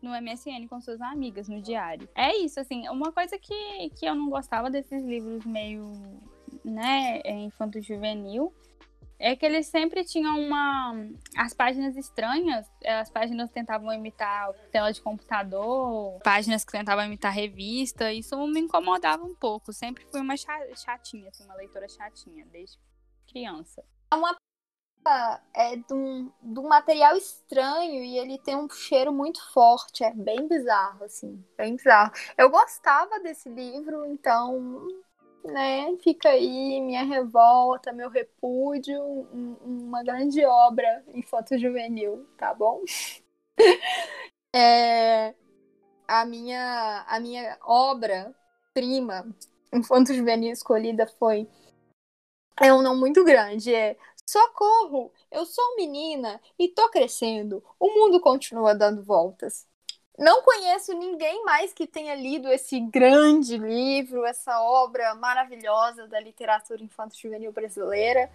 no 0.00 0.10
MSN 0.10 0.66
com 0.68 0.80
suas 0.80 1.00
amigas, 1.00 1.48
no 1.48 1.60
diário. 1.60 2.08
É 2.14 2.36
isso, 2.36 2.58
assim, 2.58 2.88
uma 2.88 3.12
coisa 3.12 3.38
que, 3.38 3.90
que 3.96 4.04
eu 4.04 4.14
não 4.14 4.28
gostava 4.28 4.68
desses 4.68 5.04
livros 5.04 5.44
meio, 5.44 5.92
né, 6.64 7.20
infanto-juvenil 7.24 8.52
é 9.22 9.36
que 9.36 9.46
eles 9.46 9.68
sempre 9.68 10.04
tinham 10.04 10.36
uma. 10.40 10.94
As 11.36 11.54
páginas 11.54 11.96
estranhas, 11.96 12.68
as 12.84 13.08
páginas 13.08 13.52
tentavam 13.52 13.94
imitar 13.94 14.52
tela 14.72 14.92
de 14.92 15.00
computador, 15.00 16.20
páginas 16.24 16.64
que 16.64 16.72
tentavam 16.72 17.04
imitar 17.04 17.32
revista, 17.32 18.12
isso 18.12 18.36
me 18.48 18.60
incomodava 18.60 19.22
um 19.22 19.34
pouco. 19.36 19.72
Sempre 19.72 20.04
fui 20.10 20.20
uma 20.20 20.34
chatinha, 20.36 21.28
assim, 21.28 21.44
uma 21.44 21.54
leitora 21.54 21.88
chatinha, 21.88 22.44
desde 22.46 22.76
criança. 23.28 23.84
É 24.12 24.16
uma 24.16 24.36
é 25.54 25.76
de 25.76 25.94
um, 25.94 26.30
de 26.40 26.60
um 26.60 26.68
material 26.68 27.16
estranho 27.16 28.04
e 28.04 28.18
ele 28.18 28.38
tem 28.38 28.56
um 28.56 28.68
cheiro 28.68 29.12
muito 29.12 29.40
forte, 29.52 30.04
é 30.04 30.12
bem 30.12 30.48
bizarro, 30.48 31.04
assim, 31.04 31.44
bem 31.56 31.76
bizarro. 31.76 32.12
Eu 32.36 32.50
gostava 32.50 33.20
desse 33.20 33.48
livro, 33.48 34.04
então 34.06 34.88
né? 35.44 35.96
Fica 36.02 36.30
aí 36.30 36.80
minha 36.80 37.04
revolta, 37.04 37.92
meu 37.92 38.08
repúdio, 38.08 39.00
um, 39.02 39.56
uma 39.64 40.02
grande 40.02 40.44
obra 40.44 41.04
infanto 41.14 41.58
juvenil, 41.58 42.26
tá 42.36 42.54
bom? 42.54 42.82
é, 44.54 45.34
a 46.06 46.24
minha 46.24 47.04
a 47.08 47.20
minha 47.20 47.58
obra 47.62 48.34
prima 48.74 49.26
infanto 49.72 50.14
juvenil 50.14 50.52
escolhida 50.52 51.06
foi 51.18 51.48
é 52.60 52.72
um 52.72 52.82
não 52.82 52.96
muito 52.96 53.24
grande, 53.24 53.74
é 53.74 53.96
Socorro! 54.26 55.12
Eu 55.30 55.44
sou 55.44 55.76
menina 55.76 56.40
e 56.58 56.68
tô 56.68 56.88
crescendo. 56.90 57.62
O 57.78 57.88
mundo 57.88 58.20
continua 58.20 58.74
dando 58.74 59.02
voltas. 59.02 59.66
Não 60.18 60.42
conheço 60.42 60.92
ninguém 60.92 61.42
mais 61.44 61.72
que 61.72 61.86
tenha 61.86 62.14
lido 62.14 62.48
esse 62.48 62.78
grande 62.78 63.56
livro, 63.56 64.26
essa 64.26 64.60
obra 64.62 65.14
maravilhosa 65.14 66.06
da 66.06 66.20
literatura 66.20 66.82
infanto-juvenil 66.82 67.52
brasileira. 67.52 68.30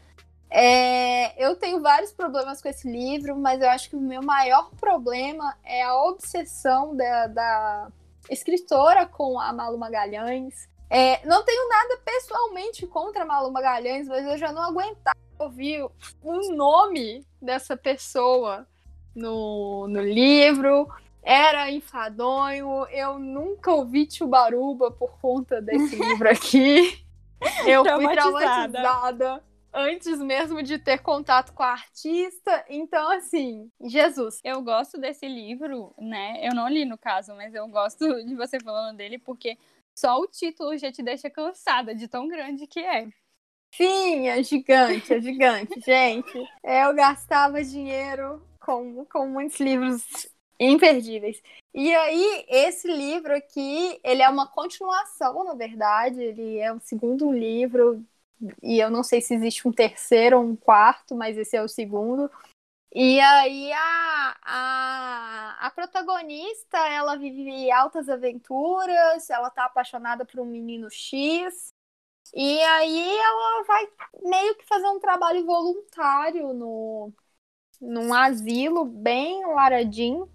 É, 0.49 1.43
eu 1.43 1.55
tenho 1.55 1.81
vários 1.81 2.11
problemas 2.11 2.61
com 2.61 2.69
esse 2.69 2.89
livro, 2.89 3.35
mas 3.35 3.61
eu 3.61 3.69
acho 3.69 3.89
que 3.89 3.95
o 3.95 4.01
meu 4.01 4.23
maior 4.23 4.71
problema 4.79 5.55
é 5.63 5.83
a 5.83 5.95
obsessão 6.03 6.95
da, 6.95 7.27
da 7.27 7.87
escritora 8.29 9.05
com 9.05 9.39
a 9.39 9.53
Malu 9.53 9.77
Magalhães. 9.77 10.67
É, 10.89 11.23
não 11.27 11.43
tenho 11.43 11.67
nada 11.67 11.97
pessoalmente 12.03 12.87
contra 12.87 13.23
a 13.23 13.25
Malu 13.25 13.51
Magalhães, 13.51 14.07
mas 14.07 14.25
eu 14.25 14.37
já 14.37 14.51
não 14.51 14.63
aguentava 14.63 15.17
ouvir 15.37 15.83
o 16.23 16.55
nome 16.55 17.25
dessa 17.41 17.77
pessoa 17.77 18.65
no, 19.13 19.87
no 19.87 20.01
livro 20.01 20.87
era 21.27 21.69
enfadonho. 21.69 22.87
Eu 22.87 23.19
nunca 23.19 23.69
ouvi 23.73 24.07
Baruba 24.25 24.89
por 24.89 25.19
conta 25.19 25.61
desse 25.61 25.97
livro 26.01 26.29
aqui. 26.29 27.05
Eu 27.65 27.83
fui 27.83 28.13
traumatizada 28.13 29.43
antes 29.73 30.19
mesmo 30.19 30.63
de 30.63 30.79
ter 30.79 30.99
contato 30.99 31.51
com 31.51 31.61
a 31.61 31.71
artista. 31.73 32.63
Então, 32.69 33.11
assim, 33.11 33.69
Jesus. 33.81 34.39
Eu 34.41 34.61
gosto 34.61 34.97
desse 34.97 35.27
livro, 35.27 35.93
né? 35.99 36.39
Eu 36.41 36.55
não 36.55 36.69
li 36.69 36.85
no 36.85 36.97
caso, 36.97 37.35
mas 37.35 37.53
eu 37.53 37.67
gosto 37.67 38.23
de 38.25 38.33
você 38.33 38.57
falando 38.61 38.95
dele 38.95 39.19
porque 39.19 39.57
só 39.93 40.17
o 40.21 40.27
título 40.27 40.77
já 40.77 40.93
te 40.93 41.03
deixa 41.03 41.29
cansada 41.29 41.93
de 41.93 42.07
tão 42.07 42.29
grande 42.29 42.65
que 42.65 42.79
é. 42.79 43.05
Sim, 43.75 44.29
é 44.29 44.41
gigante, 44.41 45.13
é 45.13 45.19
gigante, 45.19 45.77
gente. 45.85 46.41
Eu 46.63 46.95
gastava 46.95 47.61
dinheiro 47.61 48.41
com, 48.61 49.03
com 49.05 49.27
muitos 49.27 49.59
livros 49.59 50.05
imperdíveis. 50.59 51.41
E 51.73 51.93
aí, 51.93 52.45
esse 52.47 52.87
livro 52.87 53.35
aqui, 53.35 53.99
ele 54.03 54.21
é 54.21 54.29
uma 54.29 54.47
continuação, 54.47 55.43
na 55.43 55.53
verdade, 55.53 56.21
ele 56.21 56.57
é 56.57 56.73
o 56.73 56.79
segundo 56.79 57.31
livro, 57.31 58.03
e 58.61 58.79
eu 58.79 58.89
não 58.89 59.03
sei 59.03 59.21
se 59.21 59.33
existe 59.33 59.67
um 59.67 59.71
terceiro 59.71 60.37
ou 60.37 60.43
um 60.43 60.55
quarto, 60.55 61.15
mas 61.15 61.37
esse 61.37 61.55
é 61.55 61.63
o 61.63 61.67
segundo. 61.67 62.29
E 62.93 63.19
aí 63.19 63.71
a, 63.73 64.37
a, 64.43 65.67
a 65.67 65.71
protagonista, 65.71 66.77
ela 66.87 67.15
vive 67.17 67.69
altas 67.71 68.09
aventuras, 68.09 69.29
ela 69.29 69.49
tá 69.49 69.65
apaixonada 69.65 70.25
por 70.25 70.39
um 70.39 70.45
menino 70.45 70.89
X. 70.89 71.73
E 72.33 72.59
aí 72.59 73.17
ela 73.17 73.63
vai 73.63 73.87
meio 74.23 74.55
que 74.55 74.65
fazer 74.65 74.87
um 74.87 74.99
trabalho 74.99 75.45
voluntário 75.45 76.53
no, 76.53 77.11
num 77.79 78.13
asilo 78.13 78.85
bem 78.85 79.45
laradinho. 79.45 80.29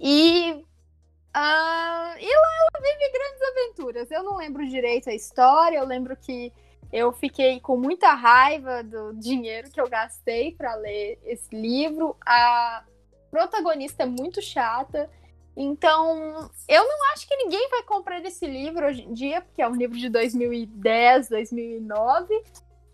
E, 0.00 0.52
uh, 0.52 2.14
e 2.18 2.26
lá 2.26 2.50
ela 2.60 2.80
vive 2.80 3.12
grandes 3.12 3.42
aventuras. 3.42 4.10
Eu 4.10 4.22
não 4.22 4.36
lembro 4.36 4.68
direito 4.68 5.10
a 5.10 5.14
história, 5.14 5.78
eu 5.78 5.84
lembro 5.84 6.16
que 6.16 6.52
eu 6.92 7.12
fiquei 7.12 7.60
com 7.60 7.76
muita 7.76 8.14
raiva 8.14 8.82
do 8.82 9.12
dinheiro 9.14 9.70
que 9.70 9.80
eu 9.80 9.88
gastei 9.88 10.52
para 10.52 10.74
ler 10.74 11.18
esse 11.24 11.54
livro. 11.54 12.16
A 12.24 12.84
protagonista 13.30 14.04
é 14.04 14.06
muito 14.06 14.40
chata. 14.40 15.10
Então, 15.56 16.48
eu 16.68 16.84
não 16.84 17.12
acho 17.12 17.26
que 17.26 17.36
ninguém 17.36 17.68
vai 17.68 17.82
comprar 17.82 18.24
esse 18.24 18.46
livro 18.46 18.86
hoje 18.86 19.02
em 19.02 19.12
dia, 19.12 19.40
porque 19.40 19.60
é 19.60 19.68
um 19.68 19.74
livro 19.74 19.98
de 19.98 20.08
2010, 20.08 21.28
2009. 21.28 22.42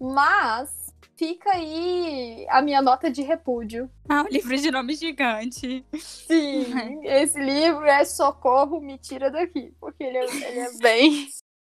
Mas 0.00 0.83
fica 1.16 1.50
aí 1.50 2.46
a 2.48 2.62
minha 2.62 2.82
nota 2.82 3.10
de 3.10 3.22
repúdio. 3.22 3.90
Ah, 4.08 4.22
um 4.22 4.28
livro 4.28 4.56
de 4.56 4.70
nome 4.70 4.94
gigante. 4.94 5.84
Sim, 5.98 7.00
esse 7.04 7.40
livro 7.40 7.84
é 7.84 8.04
Socorro, 8.04 8.80
me 8.80 8.98
tira 8.98 9.30
daqui, 9.30 9.74
porque 9.80 10.04
ele 10.04 10.18
é, 10.18 10.24
ele 10.24 10.58
é 10.60 10.78
bem 10.78 11.28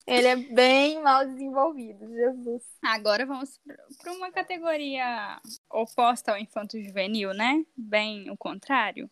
ele 0.07 0.27
é 0.27 0.35
bem 0.37 1.03
mal 1.03 1.25
desenvolvido, 1.25 2.07
Jesus. 2.07 2.63
Agora 2.81 3.25
vamos 3.25 3.59
para 4.01 4.13
uma 4.13 4.31
categoria 4.31 5.37
oposta 5.69 6.31
ao 6.31 6.37
infanto 6.37 6.81
juvenil, 6.81 7.33
né? 7.33 7.65
Bem 7.75 8.31
o 8.31 8.37
contrário. 8.37 9.11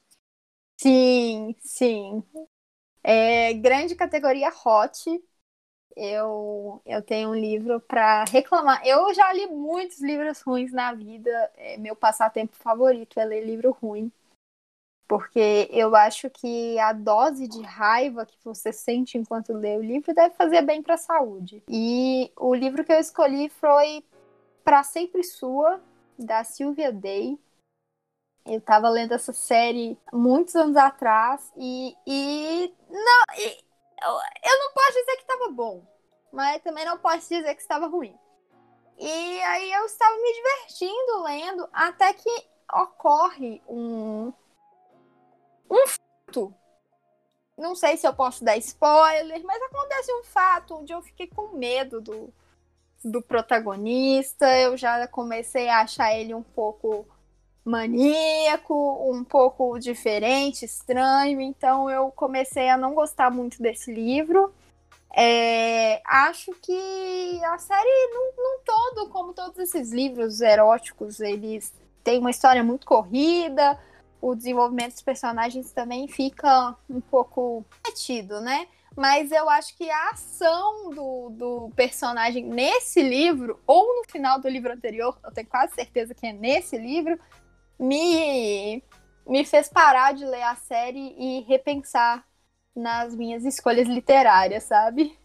Sim, 0.78 1.54
sim. 1.60 2.24
É, 3.04 3.54
grande 3.56 3.94
categoria 3.94 4.50
hot. 4.66 5.22
Eu, 5.96 6.82
eu 6.86 7.02
tenho 7.02 7.30
um 7.30 7.36
livro 7.36 7.80
para 7.80 8.26
reclamar. 8.26 8.86
Eu 8.86 9.14
já 9.14 9.32
li 9.34 9.48
muitos 9.48 10.02
livros 10.02 10.42
ruins 10.42 10.72
na 10.72 10.94
vida. 10.94 11.52
É, 11.56 11.78
meu 11.78 11.96
passatempo 11.96 12.56
favorito 12.56 13.20
é 13.20 13.26
ler 13.26 13.46
livro 13.46 13.72
ruim 13.72 14.12
porque 15.08 15.70
eu 15.72 15.96
acho 15.96 16.30
que 16.30 16.80
a 16.80 16.92
dose 16.92 17.48
de 17.48 17.62
raiva 17.62 18.26
que 18.26 18.38
você 18.44 18.74
sente 18.74 19.18
enquanto 19.18 19.54
lê 19.54 19.78
o 19.78 19.84
livro 19.84 20.14
deve 20.14 20.34
fazer 20.36 20.62
bem 20.64 20.82
para 20.82 20.96
a 20.96 20.98
saúde. 20.98 21.64
E 21.70 22.32
o 22.36 22.54
livro 22.54 22.84
que 22.84 22.92
eu 22.92 23.00
escolhi 23.00 23.50
foi 23.50 24.04
Para 24.64 24.84
Sempre 24.84 25.24
Sua, 25.24 25.80
da 26.18 26.44
Sylvia 26.44 26.92
Day. 26.92 27.38
Eu 28.46 28.60
estava 28.60 28.90
lendo 28.90 29.14
essa 29.14 29.34
série 29.34 29.98
muitos 30.12 30.56
anos 30.56 30.76
atrás 30.76 31.52
e, 31.58 31.96
e 32.06 32.74
não, 32.90 33.38
e, 33.38 33.64
eu, 34.06 34.60
não 34.60 34.72
posso 34.74 34.94
dizer 34.94 35.15
que 35.15 35.22
estava 35.22 35.50
bom, 35.50 35.84
mas 36.32 36.62
também 36.62 36.86
não 36.86 36.98
posso 36.98 37.30
dizer 37.30 37.56
que 37.56 37.62
estava 37.62 37.88
ruim. 37.88 38.18
E 38.98 39.41
aí 39.41 39.74
eu 39.74 39.86
estava 39.86 40.15
me 40.15 40.34
divertindo 40.34 41.24
lendo 41.24 41.70
até 41.74 42.13
que 42.13 42.30
ocorre 42.74 43.62
um, 43.68 44.32
um 45.70 45.88
fato. 45.88 46.54
Não 47.58 47.76
sei 47.76 47.98
se 47.98 48.08
eu 48.08 48.13
posso 48.13 48.44
dar 48.44 48.58
spoiler, 48.58 49.44
mas 49.44 49.62
acontece 49.63 50.13
um 50.13 50.24
fato 50.24 50.76
onde 50.76 50.94
eu 50.94 51.02
fiquei 51.02 51.28
com 51.28 51.58
medo 51.58 52.02
do, 52.02 52.34
do 53.04 53.22
protagonista. 53.22 54.46
Eu 54.58 54.78
já 54.78 55.08
comecei 55.08 55.70
a 55.70 55.82
achar 55.82 56.13
ele 56.13 56.34
um 56.34 56.44
pouco 56.44 57.08
maníaco, 57.65 59.12
um 59.12 59.23
pouco 59.23 59.78
diferente, 59.80 60.65
estranho. 60.65 61.41
Então 61.41 61.89
eu 61.89 62.12
comecei 62.12 62.69
a 62.69 62.78
não 62.78 62.93
gostar 62.93 63.30
muito 63.32 63.62
desse 63.62 63.91
livro. 63.93 64.54
É, 65.17 66.01
acho 66.06 66.51
que 66.62 67.41
a 67.45 67.58
série, 67.58 68.13
num, 68.13 68.32
num 68.38 68.60
todo, 68.63 69.10
como 69.10 69.34
todos 69.34 69.58
esses 69.60 69.91
livros 69.91 70.41
eróticos, 70.41 71.19
eles 71.19 71.73
têm 72.04 72.19
uma 72.19 72.32
história 72.32 72.63
muito 72.63 72.86
corrida 72.86 73.80
o 74.25 74.34
desenvolvimento 74.34 74.93
dos 74.93 75.04
personagens 75.04 75.71
também 75.71 76.08
fica 76.08 76.75
um 76.89 76.99
pouco 76.99 77.63
metido, 77.86 78.41
né? 78.41 78.67
Mas 78.95 79.32
eu 79.32 79.47
acho 79.47 79.78
que 79.78 79.88
a 79.88 80.10
ação 80.10 80.89
do, 80.89 81.30
do 81.30 81.71
personagem 81.75 82.43
nesse 82.43 83.04
livro, 83.04 83.60
ou 83.67 83.97
no 83.97 84.10
final 84.10 84.39
do 84.39 84.49
livro 84.49 84.73
anterior, 84.73 85.15
eu 85.23 85.32
tenho 85.32 85.47
quase 85.47 85.75
certeza 85.75 86.15
que 86.15 86.25
é 86.25 86.34
nesse 86.34 86.75
livro, 86.75 87.19
me, 87.80 88.84
me 89.28 89.46
fez 89.46 89.70
parar 89.70 90.14
de 90.14 90.26
ler 90.26 90.44
a 90.44 90.56
série 90.56 91.16
e 91.18 91.42
repensar 91.42 92.26
nas 92.76 93.16
minhas 93.16 93.46
escolhas 93.46 93.88
literárias, 93.88 94.64
sabe? 94.64 95.18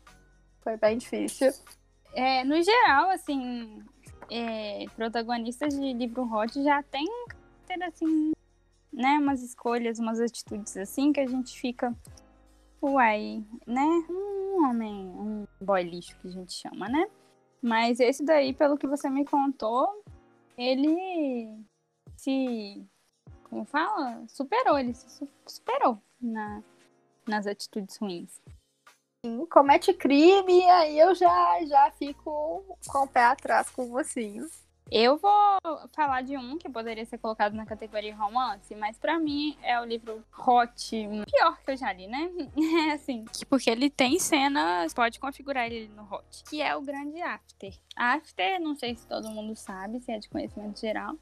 Foi 0.61 0.77
bem 0.77 0.99
difícil. 0.99 1.53
É, 2.13 2.45
no 2.45 2.61
geral, 2.63 3.11
assim, 3.11 3.83
é, 4.31 4.85
protagonistas 4.97 5.75
de 5.75 5.93
livro 5.93 6.23
hot 6.23 6.63
já 6.63 6.83
tem 6.83 7.07
ter 7.67 7.83
assim 7.85 8.33
né, 8.93 9.19
umas 9.19 9.43
escolhas, 9.43 9.99
umas 9.99 10.21
atitudes 10.21 10.77
assim 10.77 11.13
que 11.13 11.21
a 11.21 11.27
gente 11.27 11.59
fica, 11.59 11.95
uai, 12.83 13.45
né, 13.67 13.87
um 14.11 14.65
homem, 14.65 14.93
um 14.93 15.47
boy 15.61 15.83
lixo 15.83 16.17
que 16.19 16.29
a 16.29 16.31
gente 16.31 16.53
chama, 16.53 16.89
né? 16.89 17.07
Mas 17.63 18.01
esse 18.01 18.25
daí, 18.25 18.53
pelo 18.53 18.77
que 18.77 18.87
você 18.87 19.09
me 19.09 19.25
contou, 19.25 19.87
ele 20.57 21.65
se, 22.21 22.87
como 23.45 23.65
fala, 23.65 24.25
superou, 24.29 24.79
ele 24.79 24.95
se 24.95 25.29
superou 25.47 26.01
na, 26.21 26.63
nas 27.27 27.47
atitudes 27.47 27.97
ruins. 27.97 28.41
Sim, 29.25 29.47
comete 29.47 29.93
crime, 29.93 30.65
aí 30.71 30.99
eu 30.99 31.15
já, 31.15 31.65
já 31.65 31.91
fico 31.93 32.65
com 32.89 32.99
o 33.05 33.09
pé 33.09 33.25
atrás 33.25 33.71
com 33.71 33.89
você. 33.89 34.41
Eu 34.91 35.19
vou 35.19 35.61
falar 35.93 36.23
de 36.23 36.37
um 36.37 36.59
que 36.59 36.69
poderia 36.69 37.05
ser 37.05 37.19
colocado 37.19 37.55
na 37.55 37.65
categoria 37.65 38.17
romance, 38.17 38.75
mas 38.75 38.99
para 38.99 39.21
mim 39.21 39.57
é 39.63 39.81
o 39.81 39.85
livro 39.85 40.25
hot, 40.37 40.91
pior 41.31 41.61
que 41.63 41.71
eu 41.71 41.77
já 41.77 41.93
li, 41.93 42.09
né? 42.09 42.29
É 42.91 42.93
assim, 42.93 43.25
porque 43.49 43.71
ele 43.71 43.89
tem 43.89 44.19
cenas, 44.19 44.93
pode 44.93 45.21
configurar 45.21 45.67
ele 45.67 45.87
no 45.95 46.03
hot, 46.03 46.43
que 46.49 46.61
é 46.61 46.75
o 46.75 46.83
Grande 46.83 47.23
After. 47.23 47.73
After, 47.95 48.61
não 48.61 48.75
sei 48.75 48.97
se 48.97 49.07
todo 49.07 49.31
mundo 49.31 49.55
sabe, 49.55 50.01
se 50.01 50.11
é 50.11 50.19
de 50.19 50.29
conhecimento 50.29 50.81
geral, 50.81 51.15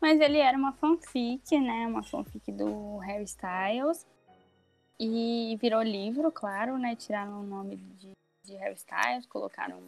mas 0.00 0.20
ele 0.20 0.38
era 0.38 0.56
uma 0.56 0.72
fanfic, 0.72 1.58
né? 1.58 1.86
Uma 1.86 2.02
fanfic 2.02 2.50
do 2.52 2.98
Harry 2.98 3.24
Styles. 3.24 4.06
E 4.98 5.56
virou 5.60 5.82
livro, 5.82 6.30
claro, 6.30 6.78
né? 6.78 6.94
Tiraram 6.94 7.40
o 7.40 7.42
nome 7.42 7.76
de, 7.76 8.12
de 8.44 8.54
Harry 8.56 8.74
Styles, 8.74 9.26
colocaram 9.26 9.78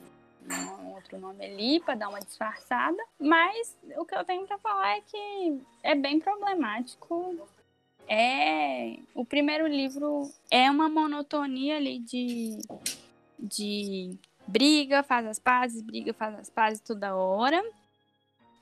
um 0.51 0.95
outro 0.95 1.19
nome 1.19 1.45
ali 1.45 1.81
para 1.81 1.95
dar 1.95 2.09
uma 2.09 2.21
disfarçada. 2.21 3.03
Mas 3.19 3.77
o 3.97 4.05
que 4.05 4.15
eu 4.15 4.25
tenho 4.25 4.47
para 4.47 4.59
falar 4.59 4.97
é 4.97 5.01
que 5.01 5.61
é 5.83 5.95
bem 5.95 6.19
problemático. 6.19 7.37
É 8.09 8.99
o 9.15 9.25
primeiro 9.25 9.67
livro 9.67 10.31
é 10.51 10.71
uma 10.71 10.89
monotonia 10.89 11.77
ali 11.77 11.99
de 12.01 12.59
de 13.39 14.17
briga, 14.47 15.03
faz 15.03 15.27
as 15.27 15.39
pazes, 15.39 15.83
briga, 15.83 16.13
faz 16.13 16.39
as 16.39 16.51
pazes 16.51 16.81
toda 16.81 17.17
hora. 17.17 17.63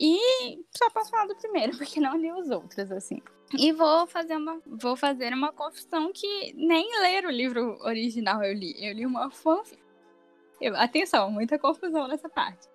E 0.00 0.64
só 0.74 0.88
posso 0.88 1.10
falar 1.10 1.26
do 1.26 1.36
primeiro, 1.36 1.76
porque 1.76 2.00
não 2.00 2.16
li 2.16 2.32
os 2.32 2.48
outros, 2.48 2.90
assim. 2.90 3.20
E 3.58 3.70
vou 3.72 4.06
fazer 4.06 4.36
uma, 4.36 4.60
vou 4.64 4.96
fazer 4.96 5.34
uma 5.34 5.52
confissão 5.52 6.10
que 6.12 6.54
nem 6.54 6.88
ler 7.02 7.26
o 7.26 7.30
livro 7.30 7.78
original 7.82 8.42
eu 8.42 8.54
li. 8.54 8.74
Eu 8.78 8.94
li 8.94 9.04
uma 9.04 9.30
fanfic. 9.30 9.82
Eu, 10.60 10.74
atenção, 10.76 11.30
muita 11.30 11.58
confusão 11.58 12.08
nessa 12.08 12.28
parte. 12.28 12.68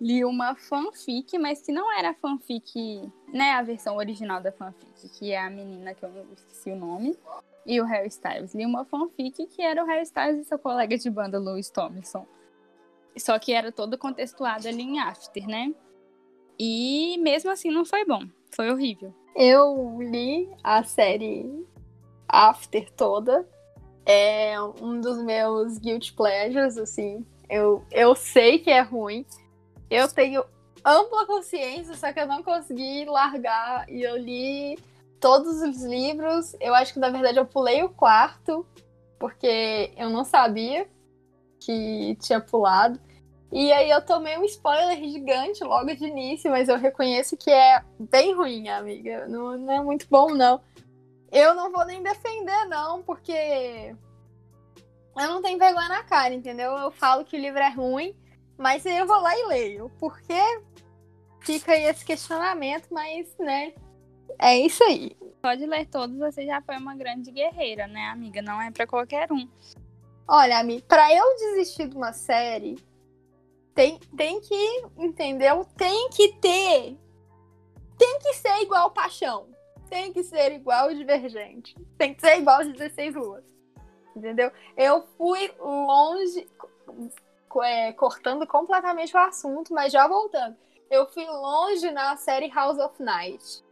Li 0.00 0.24
uma 0.24 0.56
fanfic, 0.56 1.38
mas 1.38 1.62
que 1.62 1.70
não 1.70 1.92
era 1.92 2.14
fanfic, 2.14 3.12
né? 3.32 3.52
A 3.52 3.62
versão 3.62 3.96
original 3.96 4.40
da 4.40 4.50
fanfic, 4.50 5.08
que 5.10 5.30
é 5.30 5.38
a 5.38 5.50
menina 5.50 5.94
que 5.94 6.04
eu 6.04 6.10
esqueci 6.32 6.70
o 6.70 6.76
nome, 6.76 7.16
e 7.64 7.80
o 7.80 7.84
Harry 7.84 8.08
Styles. 8.08 8.54
Li 8.54 8.66
uma 8.66 8.84
fanfic 8.84 9.46
que 9.46 9.62
era 9.62 9.84
o 9.84 9.86
Harry 9.86 10.02
Styles 10.02 10.40
e 10.40 10.48
seu 10.48 10.58
colega 10.58 10.96
de 10.96 11.10
banda, 11.10 11.38
Louis 11.38 11.70
Tomlinson. 11.70 12.26
Só 13.16 13.38
que 13.38 13.52
era 13.52 13.70
todo 13.70 13.96
contextuado 13.96 14.66
ali 14.66 14.82
em 14.82 14.98
After, 14.98 15.46
né? 15.46 15.72
E 16.58 17.18
mesmo 17.18 17.50
assim 17.50 17.70
não 17.70 17.84
foi 17.84 18.04
bom. 18.04 18.22
Foi 18.50 18.70
horrível. 18.70 19.14
Eu 19.34 19.98
li 20.00 20.48
a 20.62 20.84
série 20.84 21.66
After 22.28 22.90
toda 22.92 23.46
é 24.06 24.60
um 24.80 25.00
dos 25.00 25.22
meus 25.22 25.78
guilty 25.78 26.12
pleasures, 26.12 26.76
assim. 26.76 27.24
Eu, 27.48 27.84
eu 27.90 28.14
sei 28.14 28.58
que 28.58 28.70
é 28.70 28.80
ruim. 28.80 29.24
Eu 29.90 30.08
tenho 30.08 30.44
ampla 30.84 31.26
consciência, 31.26 31.94
só 31.94 32.12
que 32.12 32.20
eu 32.20 32.26
não 32.26 32.42
consegui 32.42 33.04
largar. 33.06 33.88
E 33.88 34.02
eu 34.02 34.16
li 34.16 34.78
todos 35.20 35.62
os 35.62 35.82
livros. 35.82 36.54
Eu 36.60 36.74
acho 36.74 36.92
que, 36.92 36.98
na 36.98 37.08
verdade, 37.08 37.38
eu 37.38 37.46
pulei 37.46 37.82
o 37.82 37.88
quarto, 37.88 38.66
porque 39.18 39.92
eu 39.96 40.10
não 40.10 40.24
sabia 40.24 40.86
que 41.60 42.16
tinha 42.20 42.40
pulado. 42.40 43.00
E 43.54 43.72
aí 43.72 43.88
eu 43.88 44.04
tomei 44.04 44.36
um 44.36 44.44
spoiler 44.44 44.98
gigante 44.98 45.62
logo 45.62 45.94
de 45.94 46.04
início, 46.04 46.50
mas 46.50 46.68
eu 46.68 46.76
reconheço 46.76 47.36
que 47.36 47.52
é 47.52 47.84
bem 48.00 48.34
ruim, 48.34 48.68
amiga. 48.68 49.28
Não, 49.28 49.56
não 49.56 49.72
é 49.72 49.80
muito 49.80 50.08
bom, 50.10 50.34
não. 50.34 50.60
Eu 51.30 51.54
não 51.54 51.70
vou 51.70 51.86
nem 51.86 52.02
defender, 52.02 52.64
não, 52.64 53.00
porque 53.04 53.94
eu 55.16 55.28
não 55.28 55.40
tenho 55.40 55.56
vergonha 55.56 55.88
na 55.88 56.02
cara, 56.02 56.34
entendeu? 56.34 56.72
Eu 56.72 56.90
falo 56.90 57.24
que 57.24 57.36
o 57.36 57.40
livro 57.40 57.60
é 57.60 57.68
ruim, 57.68 58.12
mas 58.58 58.84
eu 58.84 59.06
vou 59.06 59.20
lá 59.20 59.38
e 59.38 59.46
leio. 59.46 59.88
Porque 60.00 60.34
fica 61.38 61.74
aí 61.74 61.84
esse 61.84 62.04
questionamento, 62.04 62.88
mas, 62.90 63.32
né, 63.38 63.72
é 64.36 64.58
isso 64.58 64.82
aí. 64.82 65.16
Pode 65.40 65.64
ler 65.64 65.86
todos, 65.86 66.18
você 66.18 66.44
já 66.44 66.60
foi 66.60 66.76
uma 66.76 66.96
grande 66.96 67.30
guerreira, 67.30 67.86
né, 67.86 68.08
amiga? 68.08 68.42
Não 68.42 68.60
é 68.60 68.72
para 68.72 68.84
qualquer 68.84 69.30
um. 69.30 69.48
Olha, 70.26 70.58
amiga, 70.58 70.84
pra 70.88 71.14
eu 71.14 71.36
desistir 71.36 71.86
de 71.86 71.96
uma 71.96 72.12
série, 72.12 72.76
tem, 73.74 73.98
tem 74.16 74.40
que, 74.40 74.84
entendeu? 74.96 75.66
Tem 75.76 76.08
que 76.10 76.34
ter. 76.34 76.96
Tem 77.98 78.18
que 78.20 78.34
ser 78.34 78.62
igual 78.62 78.90
Paixão. 78.90 79.48
Tem 79.90 80.12
que 80.12 80.22
ser 80.22 80.52
igual 80.52 80.94
Divergente. 80.94 81.74
Tem 81.98 82.14
que 82.14 82.20
ser 82.20 82.38
igual 82.38 82.64
16 82.64 83.14
Ruas. 83.16 83.44
Entendeu? 84.16 84.50
Eu 84.76 85.02
fui 85.18 85.52
longe, 85.58 86.46
é, 87.62 87.92
cortando 87.92 88.46
completamente 88.46 89.14
o 89.16 89.20
assunto, 89.20 89.74
mas 89.74 89.92
já 89.92 90.06
voltando. 90.06 90.56
Eu 90.88 91.06
fui 91.06 91.24
longe 91.24 91.90
na 91.90 92.16
série 92.16 92.48
House 92.48 92.78
of 92.78 93.02
Night. 93.02 93.64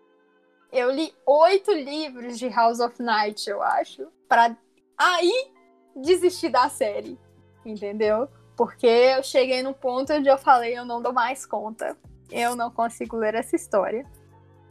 Eu 0.72 0.90
li 0.90 1.14
oito 1.26 1.70
livros 1.70 2.38
de 2.38 2.48
House 2.48 2.80
of 2.80 3.00
Night, 3.00 3.48
eu 3.48 3.62
acho, 3.62 4.08
para 4.26 4.56
aí 4.96 5.52
desistir 5.94 6.48
da 6.48 6.68
série, 6.70 7.18
entendeu? 7.64 8.26
Porque 8.56 8.86
eu 8.86 9.22
cheguei 9.22 9.62
no 9.62 9.74
ponto 9.74 10.12
onde 10.12 10.28
eu 10.28 10.38
falei, 10.38 10.76
eu 10.76 10.84
não 10.84 11.00
dou 11.00 11.12
mais 11.12 11.46
conta. 11.46 11.96
Eu 12.30 12.56
não 12.56 12.70
consigo 12.70 13.16
ler 13.16 13.34
essa 13.34 13.56
história. 13.56 14.06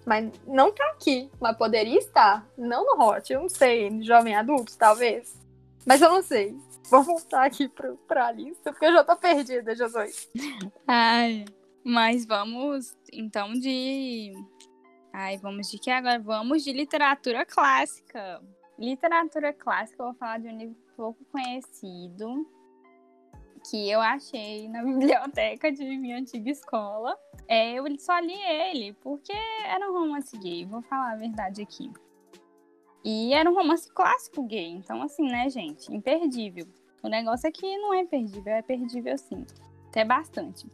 Mas 0.06 0.32
não 0.48 0.72
tá 0.72 0.86
aqui, 0.92 1.30
mas 1.40 1.58
poderia 1.58 1.98
estar. 1.98 2.46
Não 2.58 2.86
no 2.86 3.04
Hot, 3.04 3.32
eu 3.32 3.42
não 3.42 3.50
sei, 3.50 4.02
jovem 4.02 4.36
adulto, 4.36 4.78
talvez. 4.78 5.40
Mas 5.86 6.02
eu 6.02 6.10
não 6.10 6.22
sei. 6.22 6.56
Vou 6.90 7.04
voltar 7.04 7.46
aqui 7.46 7.68
pro, 7.68 7.96
pra 8.08 8.32
lista, 8.32 8.72
porque 8.72 8.86
eu 8.86 8.94
já 8.94 9.04
tô 9.04 9.16
perdida, 9.16 9.76
Jesus. 9.76 10.30
Ai, 10.88 11.46
mas 11.84 12.26
vamos, 12.26 12.98
então, 13.14 13.54
de... 13.54 14.34
Ai, 15.14 15.38
vamos 15.38 15.70
de 15.70 15.78
que 15.78 15.90
agora? 15.90 16.20
Vamos 16.20 16.64
de 16.64 16.74
literatura 16.74 17.46
clássica. 17.46 18.42
Literatura 18.78 19.54
clássica, 19.54 20.02
eu 20.02 20.08
vou 20.08 20.16
falar 20.16 20.40
de 20.40 20.48
um 20.48 20.58
livro 20.58 20.76
pouco 20.98 21.24
conhecido, 21.32 22.46
que 23.70 23.90
eu 23.90 24.02
achei 24.02 24.68
na 24.68 24.84
biblioteca 24.86 25.72
de 25.72 25.84
minha 25.98 26.18
antiga 26.18 26.50
escola. 26.50 27.18
É, 27.48 27.74
eu 27.74 27.86
só 28.00 28.20
li 28.20 28.34
ele 28.34 28.94
porque 29.02 29.34
era 29.66 29.90
um 29.90 29.94
romance 29.94 30.38
gay, 30.38 30.66
vou 30.66 30.82
falar 30.82 31.14
a 31.14 31.18
verdade 31.18 31.62
aqui. 31.62 31.92
E 33.04 33.34
era 33.34 33.50
um 33.50 33.56
romance 33.56 33.92
clássico 33.92 34.44
gay, 34.44 34.70
então 34.70 35.02
assim, 35.02 35.24
né, 35.24 35.50
gente, 35.50 35.94
imperdível. 35.94 36.68
O 37.02 37.08
negócio 37.08 37.48
é 37.48 37.52
que 37.52 37.78
não 37.78 37.94
é 37.94 38.06
perdível, 38.06 38.54
é 38.54 38.62
perdível 38.62 39.18
sim, 39.18 39.46
até 39.88 40.06
bastante. 40.06 40.68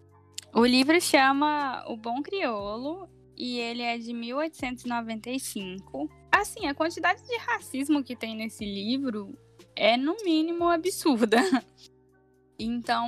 O 0.54 0.66
livro 0.66 1.00
chama 1.00 1.86
O 1.88 1.96
Bom 1.96 2.22
Criolo 2.22 3.08
e 3.36 3.60
ele 3.60 3.82
é 3.84 3.98
de 3.98 4.12
1895. 4.14 6.10
Assim, 6.32 6.68
a 6.68 6.74
quantidade 6.74 7.26
de 7.26 7.38
racismo 7.38 8.04
que 8.04 8.16
tem 8.16 8.36
nesse 8.36 8.66
livro 8.66 9.38
é 9.76 9.96
no 9.96 10.16
mínimo 10.24 10.68
absurda. 10.68 11.38
Então, 12.60 13.08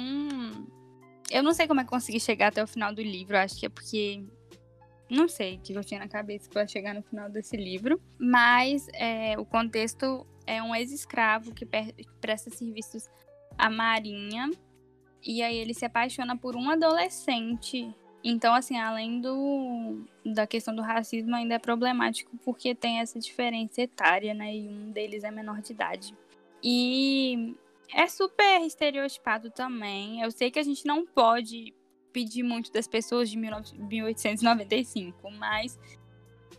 eu 1.29 1.43
não 1.43 1.53
sei 1.53 1.67
como 1.67 1.79
é 1.79 1.83
que 1.83 1.89
consegui 1.89 2.19
chegar 2.19 2.47
até 2.47 2.63
o 2.63 2.67
final 2.67 2.93
do 2.93 3.01
livro. 3.01 3.37
Acho 3.37 3.59
que 3.59 3.65
é 3.65 3.69
porque. 3.69 4.23
Não 5.09 5.27
sei 5.27 5.55
o 5.55 5.59
que 5.59 5.73
eu 5.73 5.83
tinha 5.83 5.99
na 5.99 6.07
cabeça 6.07 6.47
para 6.49 6.67
chegar 6.67 6.93
no 6.93 7.01
final 7.01 7.29
desse 7.29 7.57
livro. 7.57 7.99
Mas 8.19 8.87
é, 8.93 9.39
o 9.39 9.45
contexto 9.45 10.25
é 10.45 10.61
um 10.61 10.75
ex-escravo 10.75 11.53
que, 11.53 11.65
que 11.65 12.13
presta 12.21 12.49
serviços 12.51 13.09
à 13.57 13.69
marinha. 13.69 14.51
E 15.23 15.41
aí 15.41 15.57
ele 15.57 15.73
se 15.73 15.85
apaixona 15.85 16.37
por 16.37 16.55
um 16.55 16.69
adolescente. 16.69 17.93
Então, 18.23 18.53
assim, 18.53 18.77
além 18.77 19.21
do, 19.21 20.03
da 20.25 20.45
questão 20.45 20.75
do 20.75 20.81
racismo, 20.81 21.35
ainda 21.35 21.55
é 21.55 21.59
problemático 21.59 22.37
porque 22.43 22.75
tem 22.75 22.99
essa 22.99 23.19
diferença 23.19 23.81
etária, 23.81 24.33
né? 24.33 24.55
E 24.55 24.67
um 24.67 24.91
deles 24.91 25.23
é 25.23 25.31
menor 25.31 25.61
de 25.61 25.71
idade. 25.71 26.13
E 26.63 27.55
é 27.93 28.07
super 28.07 28.61
estereotipado 28.61 29.49
também. 29.51 30.21
Eu 30.21 30.31
sei 30.31 30.51
que 30.51 30.59
a 30.59 30.63
gente 30.63 30.85
não 30.85 31.05
pode 31.05 31.73
pedir 32.11 32.43
muito 32.43 32.71
das 32.71 32.87
pessoas 32.87 33.29
de 33.29 33.37
1895, 33.37 35.31
mas 35.31 35.79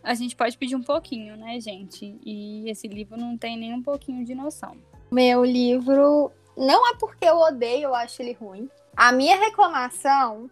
a 0.03 0.13
gente 0.13 0.35
pode 0.35 0.57
pedir 0.57 0.75
um 0.75 0.83
pouquinho, 0.83 1.37
né, 1.37 1.59
gente? 1.59 2.17
E 2.25 2.69
esse 2.69 2.87
livro 2.87 3.17
não 3.17 3.37
tem 3.37 3.57
nem 3.57 3.73
um 3.73 3.83
pouquinho 3.83 4.25
de 4.25 4.33
noção. 4.33 4.77
Meu 5.11 5.43
livro 5.43 6.31
não 6.57 6.87
é 6.89 6.95
porque 6.97 7.25
eu 7.25 7.37
odeio, 7.37 7.83
eu 7.83 7.95
acho 7.95 8.21
ele 8.21 8.33
ruim. 8.33 8.69
A 8.95 9.11
minha 9.11 9.37
reclamação 9.37 10.49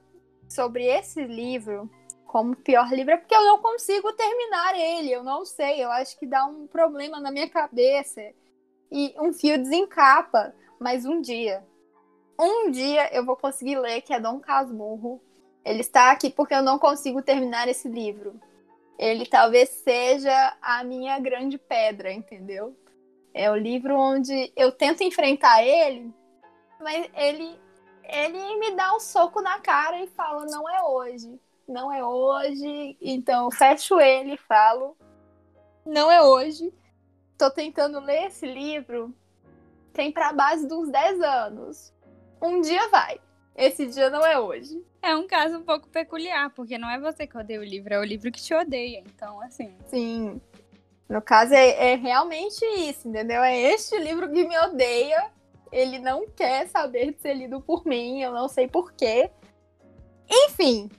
sobre 0.48 0.86
esse 0.86 1.24
livro, 1.26 1.90
como 2.26 2.56
pior 2.56 2.92
livro, 2.92 3.14
é 3.14 3.18
porque 3.18 3.36
eu 3.36 3.46
não 3.46 3.60
consigo 3.60 4.14
terminar 4.14 4.76
ele. 4.78 5.12
Eu 5.12 5.24
não 5.24 5.46
sei, 5.46 5.84
eu 5.84 5.92
acho 5.92 6.18
que 6.18 6.26
dá 6.26 6.46
um 6.46 6.68
problema 6.68 7.20
na 7.20 7.32
minha 7.32 7.50
cabeça. 7.50 8.22
E 8.92 9.14
um 9.20 9.32
fio 9.32 9.58
desencapa 9.58 10.54
mas 10.80 11.06
um 11.06 11.20
dia, 11.22 11.64
um 12.40 12.72
dia 12.72 13.14
eu 13.14 13.26
vou 13.26 13.36
conseguir 13.36 13.78
ler, 13.78 14.02
que 14.02 14.14
é 14.14 14.20
Dom 14.20 14.40
Casmurro. 14.40 15.22
Ele 15.66 15.82
está 15.82 16.12
aqui 16.12 16.30
porque 16.30 16.54
eu 16.54 16.64
não 16.64 16.80
consigo 16.80 17.22
terminar 17.22 17.68
esse 17.68 17.90
livro. 17.90 18.40
Ele 18.98 19.26
talvez 19.26 19.70
seja 19.70 20.58
a 20.62 20.84
minha 20.84 21.20
grande 21.20 21.58
pedra, 21.58 22.12
entendeu? 22.12 22.76
É 23.34 23.52
o 23.52 23.56
livro 23.56 23.96
onde 23.96 24.52
eu 24.56 24.72
tento 24.72 25.04
enfrentar 25.04 25.64
ele, 25.64 26.14
mas 26.80 27.10
ele 27.14 27.60
ele 28.04 28.58
me 28.58 28.72
dá 28.72 28.96
um 28.96 29.00
soco 29.00 29.42
na 29.42 29.60
cara 29.60 30.02
e 30.02 30.08
fala: 30.08 30.46
não 30.46 30.68
é 30.68 30.82
hoje, 30.82 31.40
não 31.68 31.92
é 31.92 32.04
hoje. 32.04 32.98
Então 33.02 33.46
eu 33.46 33.52
fecho 33.52 34.00
ele 34.00 34.34
e 34.34 34.38
falo: 34.38 34.98
não 35.86 36.10
é 36.10 36.22
hoje. 36.22 36.74
Tô 37.38 37.52
tentando 37.52 38.00
ler 38.00 38.28
esse 38.28 38.46
livro 38.46 39.14
tem 39.94 40.12
para 40.12 40.34
base 40.34 40.68
de 40.68 40.74
uns 40.74 40.90
10 40.90 41.22
anos. 41.22 41.94
Um 42.42 42.62
dia 42.62 42.88
vai. 42.90 43.20
Esse 43.56 43.86
dia 43.88 44.10
não 44.10 44.26
é 44.26 44.40
hoje. 44.40 44.82
É 45.02 45.16
um 45.16 45.28
caso 45.28 45.58
um 45.58 45.64
pouco 45.64 45.88
peculiar, 45.90 46.50
porque 46.52 46.78
não 46.78 46.90
é 46.90 47.00
você 47.00 47.28
que 47.28 47.38
odeia 47.38 47.60
o 47.60 47.64
livro, 47.64 47.94
é 47.94 48.00
o 48.00 48.04
livro 48.04 48.32
que 48.32 48.42
te 48.42 48.54
odeia. 48.54 49.04
Então, 49.06 49.42
assim. 49.42 49.76
Sim. 49.88 50.42
No 51.10 51.22
caso, 51.22 51.54
é, 51.54 51.92
é 51.92 51.96
realmente 51.96 52.64
isso, 52.78 53.08
entendeu? 53.08 53.44
É 53.44 53.58
este 53.58 53.98
livro 53.98 54.32
que 54.32 54.48
me 54.48 54.58
odeia. 54.60 55.32
Ele 55.72 56.00
não 56.00 56.28
quer 56.28 56.68
saber 56.68 57.14
de 57.14 57.22
ser 57.22 57.34
lido 57.34 57.62
por 57.62 57.86
mim, 57.86 58.22
eu 58.22 58.32
não 58.32 58.48
sei 58.48 58.68
porquê. 58.68 59.30
Enfim, 60.30 60.90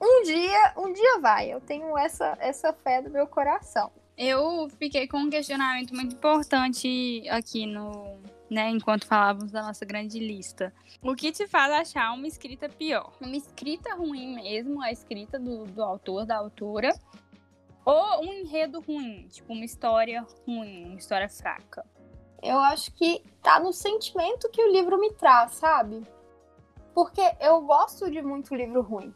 um 0.00 0.22
dia, 0.22 0.74
um 0.76 0.92
dia 0.92 1.18
vai. 1.20 1.52
Eu 1.52 1.60
tenho 1.60 1.96
essa, 1.96 2.36
essa 2.38 2.72
fé 2.72 3.00
do 3.00 3.10
meu 3.10 3.26
coração. 3.26 3.90
Eu 4.16 4.68
fiquei 4.78 5.08
com 5.08 5.18
um 5.18 5.30
questionamento 5.30 5.92
muito 5.94 6.14
importante 6.14 7.24
aqui 7.28 7.66
no, 7.66 8.16
né, 8.48 8.70
enquanto 8.70 9.06
falávamos 9.06 9.50
da 9.50 9.62
nossa 9.62 9.84
grande 9.84 10.20
lista. 10.20 10.72
O 11.02 11.16
que 11.16 11.32
te 11.32 11.48
faz 11.48 11.72
achar 11.72 12.12
uma 12.12 12.26
escrita 12.26 12.68
pior? 12.68 13.12
Uma 13.20 13.36
escrita 13.36 13.94
ruim 13.94 14.36
mesmo, 14.36 14.80
a 14.80 14.92
escrita 14.92 15.38
do, 15.38 15.64
do 15.64 15.82
autor, 15.82 16.24
da 16.24 16.36
autora, 16.36 16.94
ou 17.84 18.24
um 18.24 18.32
enredo 18.32 18.80
ruim, 18.80 19.26
tipo 19.28 19.52
uma 19.52 19.64
história 19.64 20.24
ruim, 20.46 20.84
uma 20.84 20.98
história 20.98 21.28
fraca? 21.28 21.84
Eu 22.40 22.58
acho 22.58 22.92
que 22.92 23.22
tá 23.42 23.58
no 23.58 23.72
sentimento 23.72 24.50
que 24.50 24.62
o 24.62 24.70
livro 24.70 24.98
me 25.00 25.12
traz, 25.14 25.54
sabe? 25.54 26.02
Porque 26.94 27.22
eu 27.40 27.60
gosto 27.62 28.08
de 28.08 28.22
muito 28.22 28.54
livro 28.54 28.80
ruim. 28.80 29.12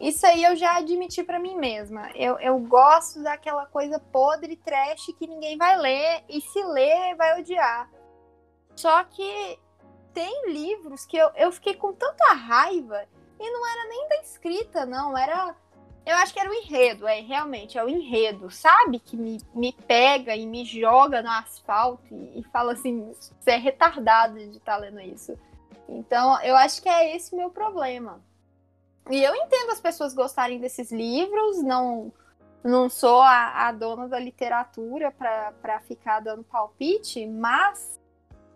Isso 0.00 0.26
aí 0.26 0.42
eu 0.42 0.56
já 0.56 0.78
admiti 0.78 1.22
para 1.22 1.38
mim 1.38 1.54
mesma. 1.56 2.10
Eu, 2.14 2.38
eu 2.38 2.58
gosto 2.58 3.22
daquela 3.22 3.66
coisa 3.66 3.98
podre, 3.98 4.56
trash, 4.56 5.12
que 5.18 5.26
ninguém 5.26 5.58
vai 5.58 5.76
ler, 5.76 6.24
e 6.26 6.40
se 6.40 6.62
ler, 6.64 7.14
vai 7.16 7.38
odiar. 7.38 7.90
Só 8.74 9.04
que 9.04 9.58
tem 10.14 10.50
livros 10.50 11.04
que 11.04 11.18
eu, 11.18 11.30
eu 11.36 11.52
fiquei 11.52 11.74
com 11.74 11.92
tanta 11.92 12.32
raiva, 12.32 13.04
e 13.38 13.50
não 13.50 13.66
era 13.66 13.88
nem 13.88 14.08
da 14.08 14.16
escrita, 14.22 14.86
não, 14.86 15.16
era. 15.16 15.54
Eu 16.06 16.16
acho 16.16 16.32
que 16.32 16.40
era 16.40 16.50
o 16.50 16.54
enredo, 16.54 17.06
é, 17.06 17.20
realmente, 17.20 17.76
é 17.76 17.84
o 17.84 17.88
enredo, 17.88 18.50
sabe? 18.50 18.98
Que 18.98 19.18
me, 19.18 19.38
me 19.54 19.70
pega 19.86 20.34
e 20.34 20.46
me 20.46 20.64
joga 20.64 21.20
no 21.20 21.28
asfalto 21.30 22.14
e, 22.14 22.40
e 22.40 22.42
fala 22.44 22.72
assim: 22.72 23.12
você 23.38 23.50
é 23.50 23.56
retardado 23.56 24.38
de 24.38 24.56
estar 24.56 24.76
tá 24.76 24.78
lendo 24.78 25.00
isso. 25.00 25.38
Então, 25.86 26.40
eu 26.42 26.56
acho 26.56 26.80
que 26.80 26.88
é 26.88 27.14
esse 27.14 27.34
o 27.34 27.36
meu 27.36 27.50
problema. 27.50 28.18
E 29.10 29.22
eu 29.22 29.34
entendo 29.34 29.70
as 29.70 29.80
pessoas 29.80 30.14
gostarem 30.14 30.60
desses 30.60 30.92
livros, 30.92 31.62
não 31.62 32.12
não 32.62 32.90
sou 32.90 33.22
a, 33.22 33.68
a 33.68 33.72
dona 33.72 34.06
da 34.06 34.18
literatura 34.18 35.10
para 35.10 35.80
ficar 35.80 36.20
dando 36.20 36.44
palpite, 36.44 37.26
mas 37.26 37.98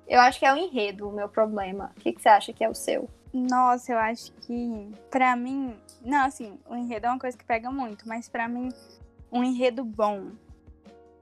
eu 0.07 0.21
acho 0.21 0.38
que 0.38 0.45
é 0.45 0.53
o 0.53 0.57
enredo 0.57 1.09
o 1.09 1.12
meu 1.12 1.29
problema. 1.29 1.90
O 1.97 2.01
que, 2.01 2.12
que 2.12 2.21
você 2.21 2.29
acha 2.29 2.53
que 2.53 2.62
é 2.62 2.69
o 2.69 2.75
seu? 2.75 3.09
Nossa, 3.33 3.93
eu 3.93 3.99
acho 3.99 4.31
que, 4.33 4.93
pra 5.11 5.35
mim, 5.35 5.77
não, 6.03 6.27
assim, 6.27 6.59
o 6.69 6.77
enredo 6.77 7.07
é 7.07 7.11
uma 7.11 7.19
coisa 7.19 7.37
que 7.37 7.45
pega 7.45 7.71
muito, 7.71 8.07
mas 8.07 8.29
pra 8.29 8.47
mim, 8.47 8.69
um 9.33 9.43
enredo 9.43 9.83
bom, 9.83 10.33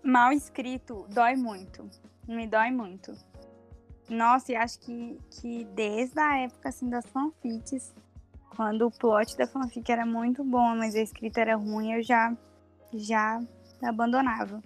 mal 0.03 0.33
escrito, 0.33 1.07
dói 1.09 1.37
muito. 1.37 1.89
Me 2.29 2.47
dói 2.47 2.71
muito. 2.71 3.17
Nossa, 4.11 4.53
e 4.53 4.57
acho 4.57 4.79
que, 4.81 5.19
que 5.31 5.65
desde 5.67 6.21
a 6.21 6.39
época, 6.39 6.69
assim, 6.69 6.91
das 6.91 7.07
fanfics, 7.07 7.95
quando 8.55 8.87
o 8.87 8.91
plot 8.91 9.37
da 9.37 9.47
fanfic 9.47 9.91
era 9.91 10.05
muito 10.05 10.45
bom, 10.45 10.77
mas 10.77 10.95
a 10.95 11.01
escrita 11.01 11.41
era 11.41 11.57
ruim, 11.57 11.95
eu 11.95 12.03
já, 12.03 12.37
já 12.93 13.41
abandonava. 13.83 14.63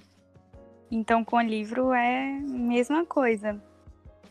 Então, 0.91 1.25
com 1.25 1.37
o 1.37 1.41
livro 1.41 1.93
é 1.93 2.37
a 2.37 2.41
mesma 2.41 3.05
coisa. 3.05 3.61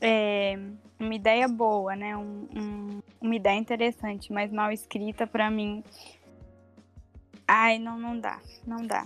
É, 0.02 0.60
uma 1.00 1.15
ideia 1.15 1.48
boa, 1.48 1.96
né? 1.96 2.15
Um, 2.18 2.48
um, 2.56 3.02
uma 3.22 3.36
ideia 3.36 3.58
interessante, 3.58 4.32
mas 4.32 4.52
mal 4.52 4.72
escrita 4.72 5.26
para 5.26 5.50
mim. 5.50 5.84
Ai, 7.48 7.80
não, 7.80 7.98
não 7.98 8.20
dá, 8.20 8.39
não 8.68 8.86
dá. 8.86 9.06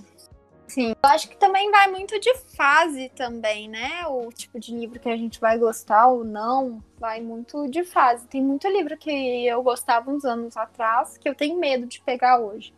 Sim, 0.70 0.90
eu 0.90 1.10
acho 1.10 1.28
que 1.28 1.36
também 1.36 1.72
vai 1.72 1.88
muito 1.88 2.20
de 2.20 2.32
fase 2.56 3.10
também, 3.16 3.68
né? 3.68 4.06
O 4.08 4.30
tipo 4.32 4.60
de 4.60 4.72
livro 4.72 5.00
que 5.00 5.10
a 5.10 5.18
gente 5.18 5.40
vai 5.40 5.58
gostar 5.58 6.08
ou 6.08 6.24
não, 6.24 6.80
vai 7.00 7.20
muito 7.22 7.68
de 7.68 7.84
fase. 7.84 8.28
Tem 8.28 8.40
muito 8.40 8.68
livro 8.68 8.96
que 8.96 9.48
eu 9.48 9.64
gostava 9.64 10.12
uns 10.12 10.24
anos 10.24 10.56
atrás 10.56 11.18
que 11.18 11.28
eu 11.28 11.34
tenho 11.34 11.60
medo 11.60 11.88
de 11.88 12.00
pegar 12.02 12.40
hoje. 12.40 12.72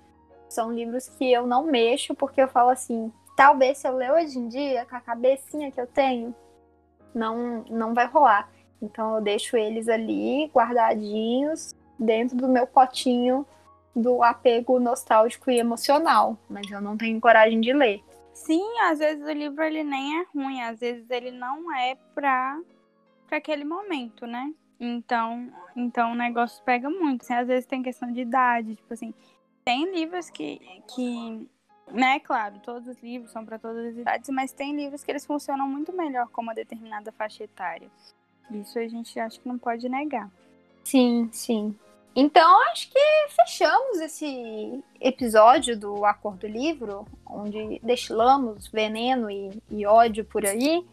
São 0.48 0.72
livros 0.72 1.10
que 1.10 1.34
eu 1.34 1.46
não 1.46 1.66
mexo 1.66 2.16
porque 2.16 2.42
eu 2.42 2.48
falo 2.48 2.70
assim, 2.70 3.12
talvez 3.36 3.80
se 3.80 3.88
eu 3.90 3.98
ler 3.98 4.14
hoje 4.14 4.40
em 4.40 4.48
dia, 4.48 4.86
com 4.86 4.96
a 4.96 5.02
cabecinha 5.02 5.70
que 5.70 5.82
eu 5.82 5.88
tenho, 5.88 6.34
não, 7.14 7.66
não 7.70 7.94
vai 7.94 8.08
rolar. 8.08 8.50
Então 8.82 9.16
eu 9.16 9.22
deixo 9.22 9.58
eles 9.58 9.90
ali 9.90 10.50
guardadinhos 10.56 11.76
dentro 12.00 12.38
do 12.38 12.48
meu 12.48 12.66
potinho 12.66 13.46
do 13.96 14.24
apego 14.24 14.80
nostálgico 14.80 15.52
e 15.52 15.60
emocional, 15.60 16.38
mas 16.50 16.70
eu 16.72 16.82
não 16.82 16.98
tenho 16.98 17.20
coragem 17.20 17.60
de 17.60 17.74
ler. 17.74 18.04
Sim, 18.34 18.80
às 18.82 19.00
vezes 19.00 19.24
o 19.26 19.32
livro 19.32 19.64
ele 19.64 19.84
nem 19.84 20.20
é 20.20 20.26
ruim, 20.34 20.62
às 20.62 20.80
vezes 20.80 21.10
ele 21.10 21.32
não 21.32 21.76
é 21.76 21.96
para 22.16 22.60
para 23.28 23.38
aquele 23.38 23.64
momento, 23.64 24.26
né? 24.26 24.54
Então, 24.80 25.50
então 25.76 26.12
o 26.12 26.16
negócio 26.16 26.62
pega 26.66 26.90
muito. 26.90 27.22
Assim, 27.22 27.34
às 27.34 27.48
vezes 27.48 27.66
tem 27.66 27.84
questão 27.84 28.12
de 28.12 28.22
idade, 28.22 28.76
tipo 28.76 28.94
assim, 28.94 29.14
tem 29.64 29.94
livros 29.94 30.30
que 30.30 30.60
que 30.94 31.48
né, 31.92 32.20
claro, 32.20 32.60
todos 32.60 32.88
os 32.88 32.98
livros 33.02 33.32
são 33.32 33.46
para 33.46 33.60
todas 33.60 33.86
as 33.86 33.98
idades, 33.98 34.30
mas 34.30 34.52
tem 34.52 34.76
livros 34.76 35.04
que 35.04 35.12
eles 35.12 35.26
funcionam 35.26 35.68
muito 35.68 35.92
melhor 35.94 36.28
com 36.30 36.42
uma 36.42 36.56
determinada 36.56 37.12
faixa 37.12 37.44
etária. 37.44 37.90
Isso 38.50 38.80
a 38.80 38.88
gente 38.88 39.20
acha 39.20 39.40
que 39.40 39.48
não 39.48 39.58
pode 39.58 39.88
negar. 39.88 40.30
Sim, 40.84 41.30
sim. 41.32 41.76
Então, 42.16 42.62
acho 42.72 42.90
que 42.90 43.00
fechamos 43.30 44.00
esse 44.00 44.84
episódio 45.00 45.80
do 45.80 46.06
Acordo 46.06 46.46
Livro, 46.46 47.06
onde 47.26 47.80
destilamos 47.82 48.68
veneno 48.68 49.32
e, 49.32 49.62
e 49.70 49.86
ódio 49.86 50.26
por 50.26 50.46
aí. 50.46 50.86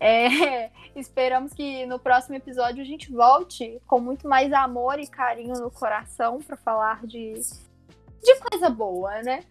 É, 0.00 0.70
esperamos 0.96 1.52
que 1.52 1.84
no 1.84 1.98
próximo 1.98 2.36
episódio 2.36 2.82
a 2.82 2.86
gente 2.86 3.12
volte 3.12 3.80
com 3.86 4.00
muito 4.00 4.26
mais 4.26 4.50
amor 4.52 4.98
e 4.98 5.06
carinho 5.06 5.54
no 5.54 5.70
coração 5.70 6.40
para 6.40 6.56
falar 6.56 7.06
de, 7.06 7.34
de 7.34 8.40
coisa 8.50 8.70
boa, 8.70 9.22
né? 9.22 9.44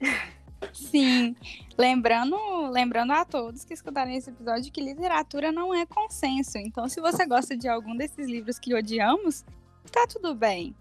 Sim, 0.72 1.34
lembrando, 1.76 2.36
lembrando 2.70 3.12
a 3.12 3.24
todos 3.24 3.64
que 3.64 3.74
escutarem 3.74 4.16
esse 4.16 4.30
episódio 4.30 4.70
que 4.70 4.80
literatura 4.80 5.50
não 5.50 5.74
é 5.74 5.84
consenso. 5.86 6.58
Então, 6.58 6.88
se 6.88 7.00
você 7.00 7.26
gosta 7.26 7.56
de 7.56 7.68
algum 7.68 7.96
desses 7.96 8.28
livros 8.28 8.58
que 8.58 8.72
odiamos, 8.72 9.44
tá 9.90 10.06
tudo 10.06 10.34
bem. 10.34 10.74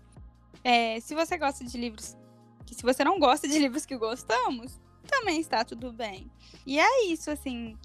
É, 0.64 1.00
se 1.00 1.16
você 1.16 1.38
gosta 1.38 1.66
de 1.66 1.78
livros, 1.78 2.16
se 2.72 2.84
você 2.84 3.04
não 3.04 3.20
gosta 3.20 3.48
de 3.48 3.58
livros 3.58 3.86
que 3.86 3.98
gostamos, 3.98 4.80
também 5.08 5.40
está 5.40 5.64
tudo 5.64 5.92
bem. 5.92 6.32
E 6.66 6.80
é 6.80 7.06
isso, 7.06 7.32
assim. 7.32 7.78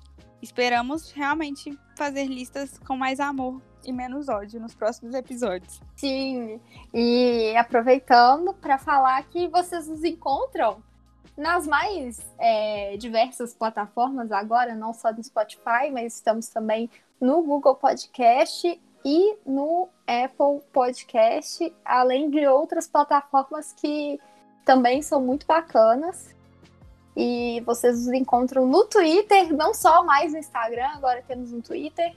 Esperamos 0.42 1.10
realmente 1.10 1.76
fazer 1.96 2.26
listas 2.26 2.78
com 2.78 2.96
mais 2.96 3.18
amor 3.18 3.60
e 3.84 3.92
menos 3.92 4.28
ódio 4.28 4.60
nos 4.60 4.74
próximos 4.74 5.14
episódios. 5.14 5.80
Sim, 5.96 6.60
e 6.92 7.56
aproveitando 7.56 8.52
para 8.52 8.78
falar 8.78 9.22
que 9.28 9.48
vocês 9.48 9.86
nos 9.88 10.04
encontram 10.04 10.82
nas 11.36 11.66
mais 11.66 12.18
é, 12.38 12.96
diversas 12.96 13.54
plataformas 13.54 14.32
agora, 14.32 14.74
não 14.74 14.92
só 14.92 15.12
no 15.12 15.22
Spotify, 15.22 15.90
mas 15.92 16.14
estamos 16.14 16.48
também 16.48 16.90
no 17.20 17.42
Google 17.42 17.74
Podcast 17.74 18.80
e 19.06 19.38
no 19.46 19.88
Apple 20.04 20.66
Podcast, 20.72 21.72
além 21.84 22.28
de 22.28 22.44
outras 22.48 22.88
plataformas 22.88 23.72
que 23.72 24.18
também 24.64 25.00
são 25.00 25.20
muito 25.20 25.46
bacanas. 25.46 26.34
E 27.16 27.62
vocês 27.64 28.04
nos 28.04 28.12
encontram 28.12 28.66
no 28.66 28.84
Twitter, 28.84 29.54
não 29.54 29.72
só 29.72 30.02
mais 30.02 30.32
no 30.32 30.38
Instagram, 30.40 30.88
agora 30.88 31.22
temos 31.22 31.52
no 31.52 31.62
Twitter, 31.62 32.16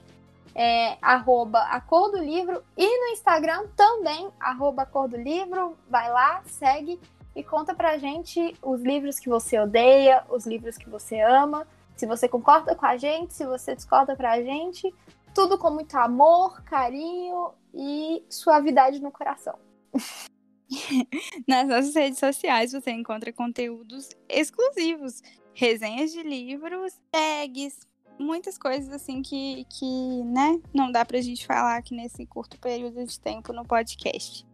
é, 0.56 0.98
arroba 1.00 1.60
a 1.60 1.80
cor 1.80 2.10
do 2.10 2.18
livro, 2.18 2.64
e 2.76 2.88
no 2.88 3.14
Instagram 3.14 3.68
também, 3.78 4.28
arroba 4.40 4.82
a 4.82 4.86
cor 4.88 5.08
do 5.08 5.16
livro, 5.16 5.78
vai 5.88 6.12
lá, 6.12 6.42
segue 6.48 7.00
e 7.36 7.44
conta 7.44 7.76
pra 7.76 8.00
gente 8.00 8.58
os 8.64 8.82
livros 8.82 9.20
que 9.20 9.30
você 9.30 9.60
odeia, 9.60 10.24
os 10.28 10.48
livros 10.48 10.76
que 10.76 10.90
você 10.90 11.22
ama, 11.22 11.68
se 11.96 12.08
você 12.08 12.28
concorda 12.28 12.74
com 12.76 12.86
a 12.86 12.98
gente, 12.98 13.34
se 13.34 13.46
você 13.46 13.76
discorda 13.76 14.16
pra 14.16 14.42
gente, 14.42 14.92
tudo 15.34 15.58
com 15.58 15.72
muito 15.72 15.96
amor, 15.96 16.62
carinho 16.64 17.54
e 17.74 18.24
suavidade 18.30 19.02
no 19.02 19.12
coração. 19.12 19.58
Nas 21.48 21.68
nossas 21.68 21.96
redes 21.96 22.20
sociais 22.20 22.72
você 22.72 22.92
encontra 22.92 23.34
conteúdos 23.34 24.10
exclusivos, 24.28 25.22
resenhas 25.54 26.12
de 26.12 26.22
livros, 26.22 26.94
tags, 27.12 27.88
muitas 28.20 28.58
coisas 28.58 28.92
assim 28.92 29.22
que, 29.22 29.66
que 29.70 30.24
né, 30.26 30.60
não 30.74 30.92
dá 30.92 31.06
pra 31.06 31.22
gente 31.22 31.46
falar 31.46 31.78
aqui 31.78 31.96
nesse 31.96 32.26
curto 32.26 32.60
período 32.60 33.04
de 33.04 33.20
tempo 33.20 33.54
no 33.54 33.66
podcast. 33.66 34.46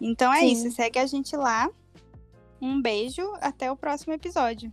Então 0.00 0.32
é 0.32 0.40
Sim. 0.40 0.52
isso, 0.52 0.70
segue 0.72 0.98
a 0.98 1.06
gente 1.06 1.36
lá. 1.36 1.70
Um 2.60 2.80
beijo, 2.80 3.22
até 3.40 3.70
o 3.70 3.76
próximo 3.76 4.12
episódio. 4.12 4.72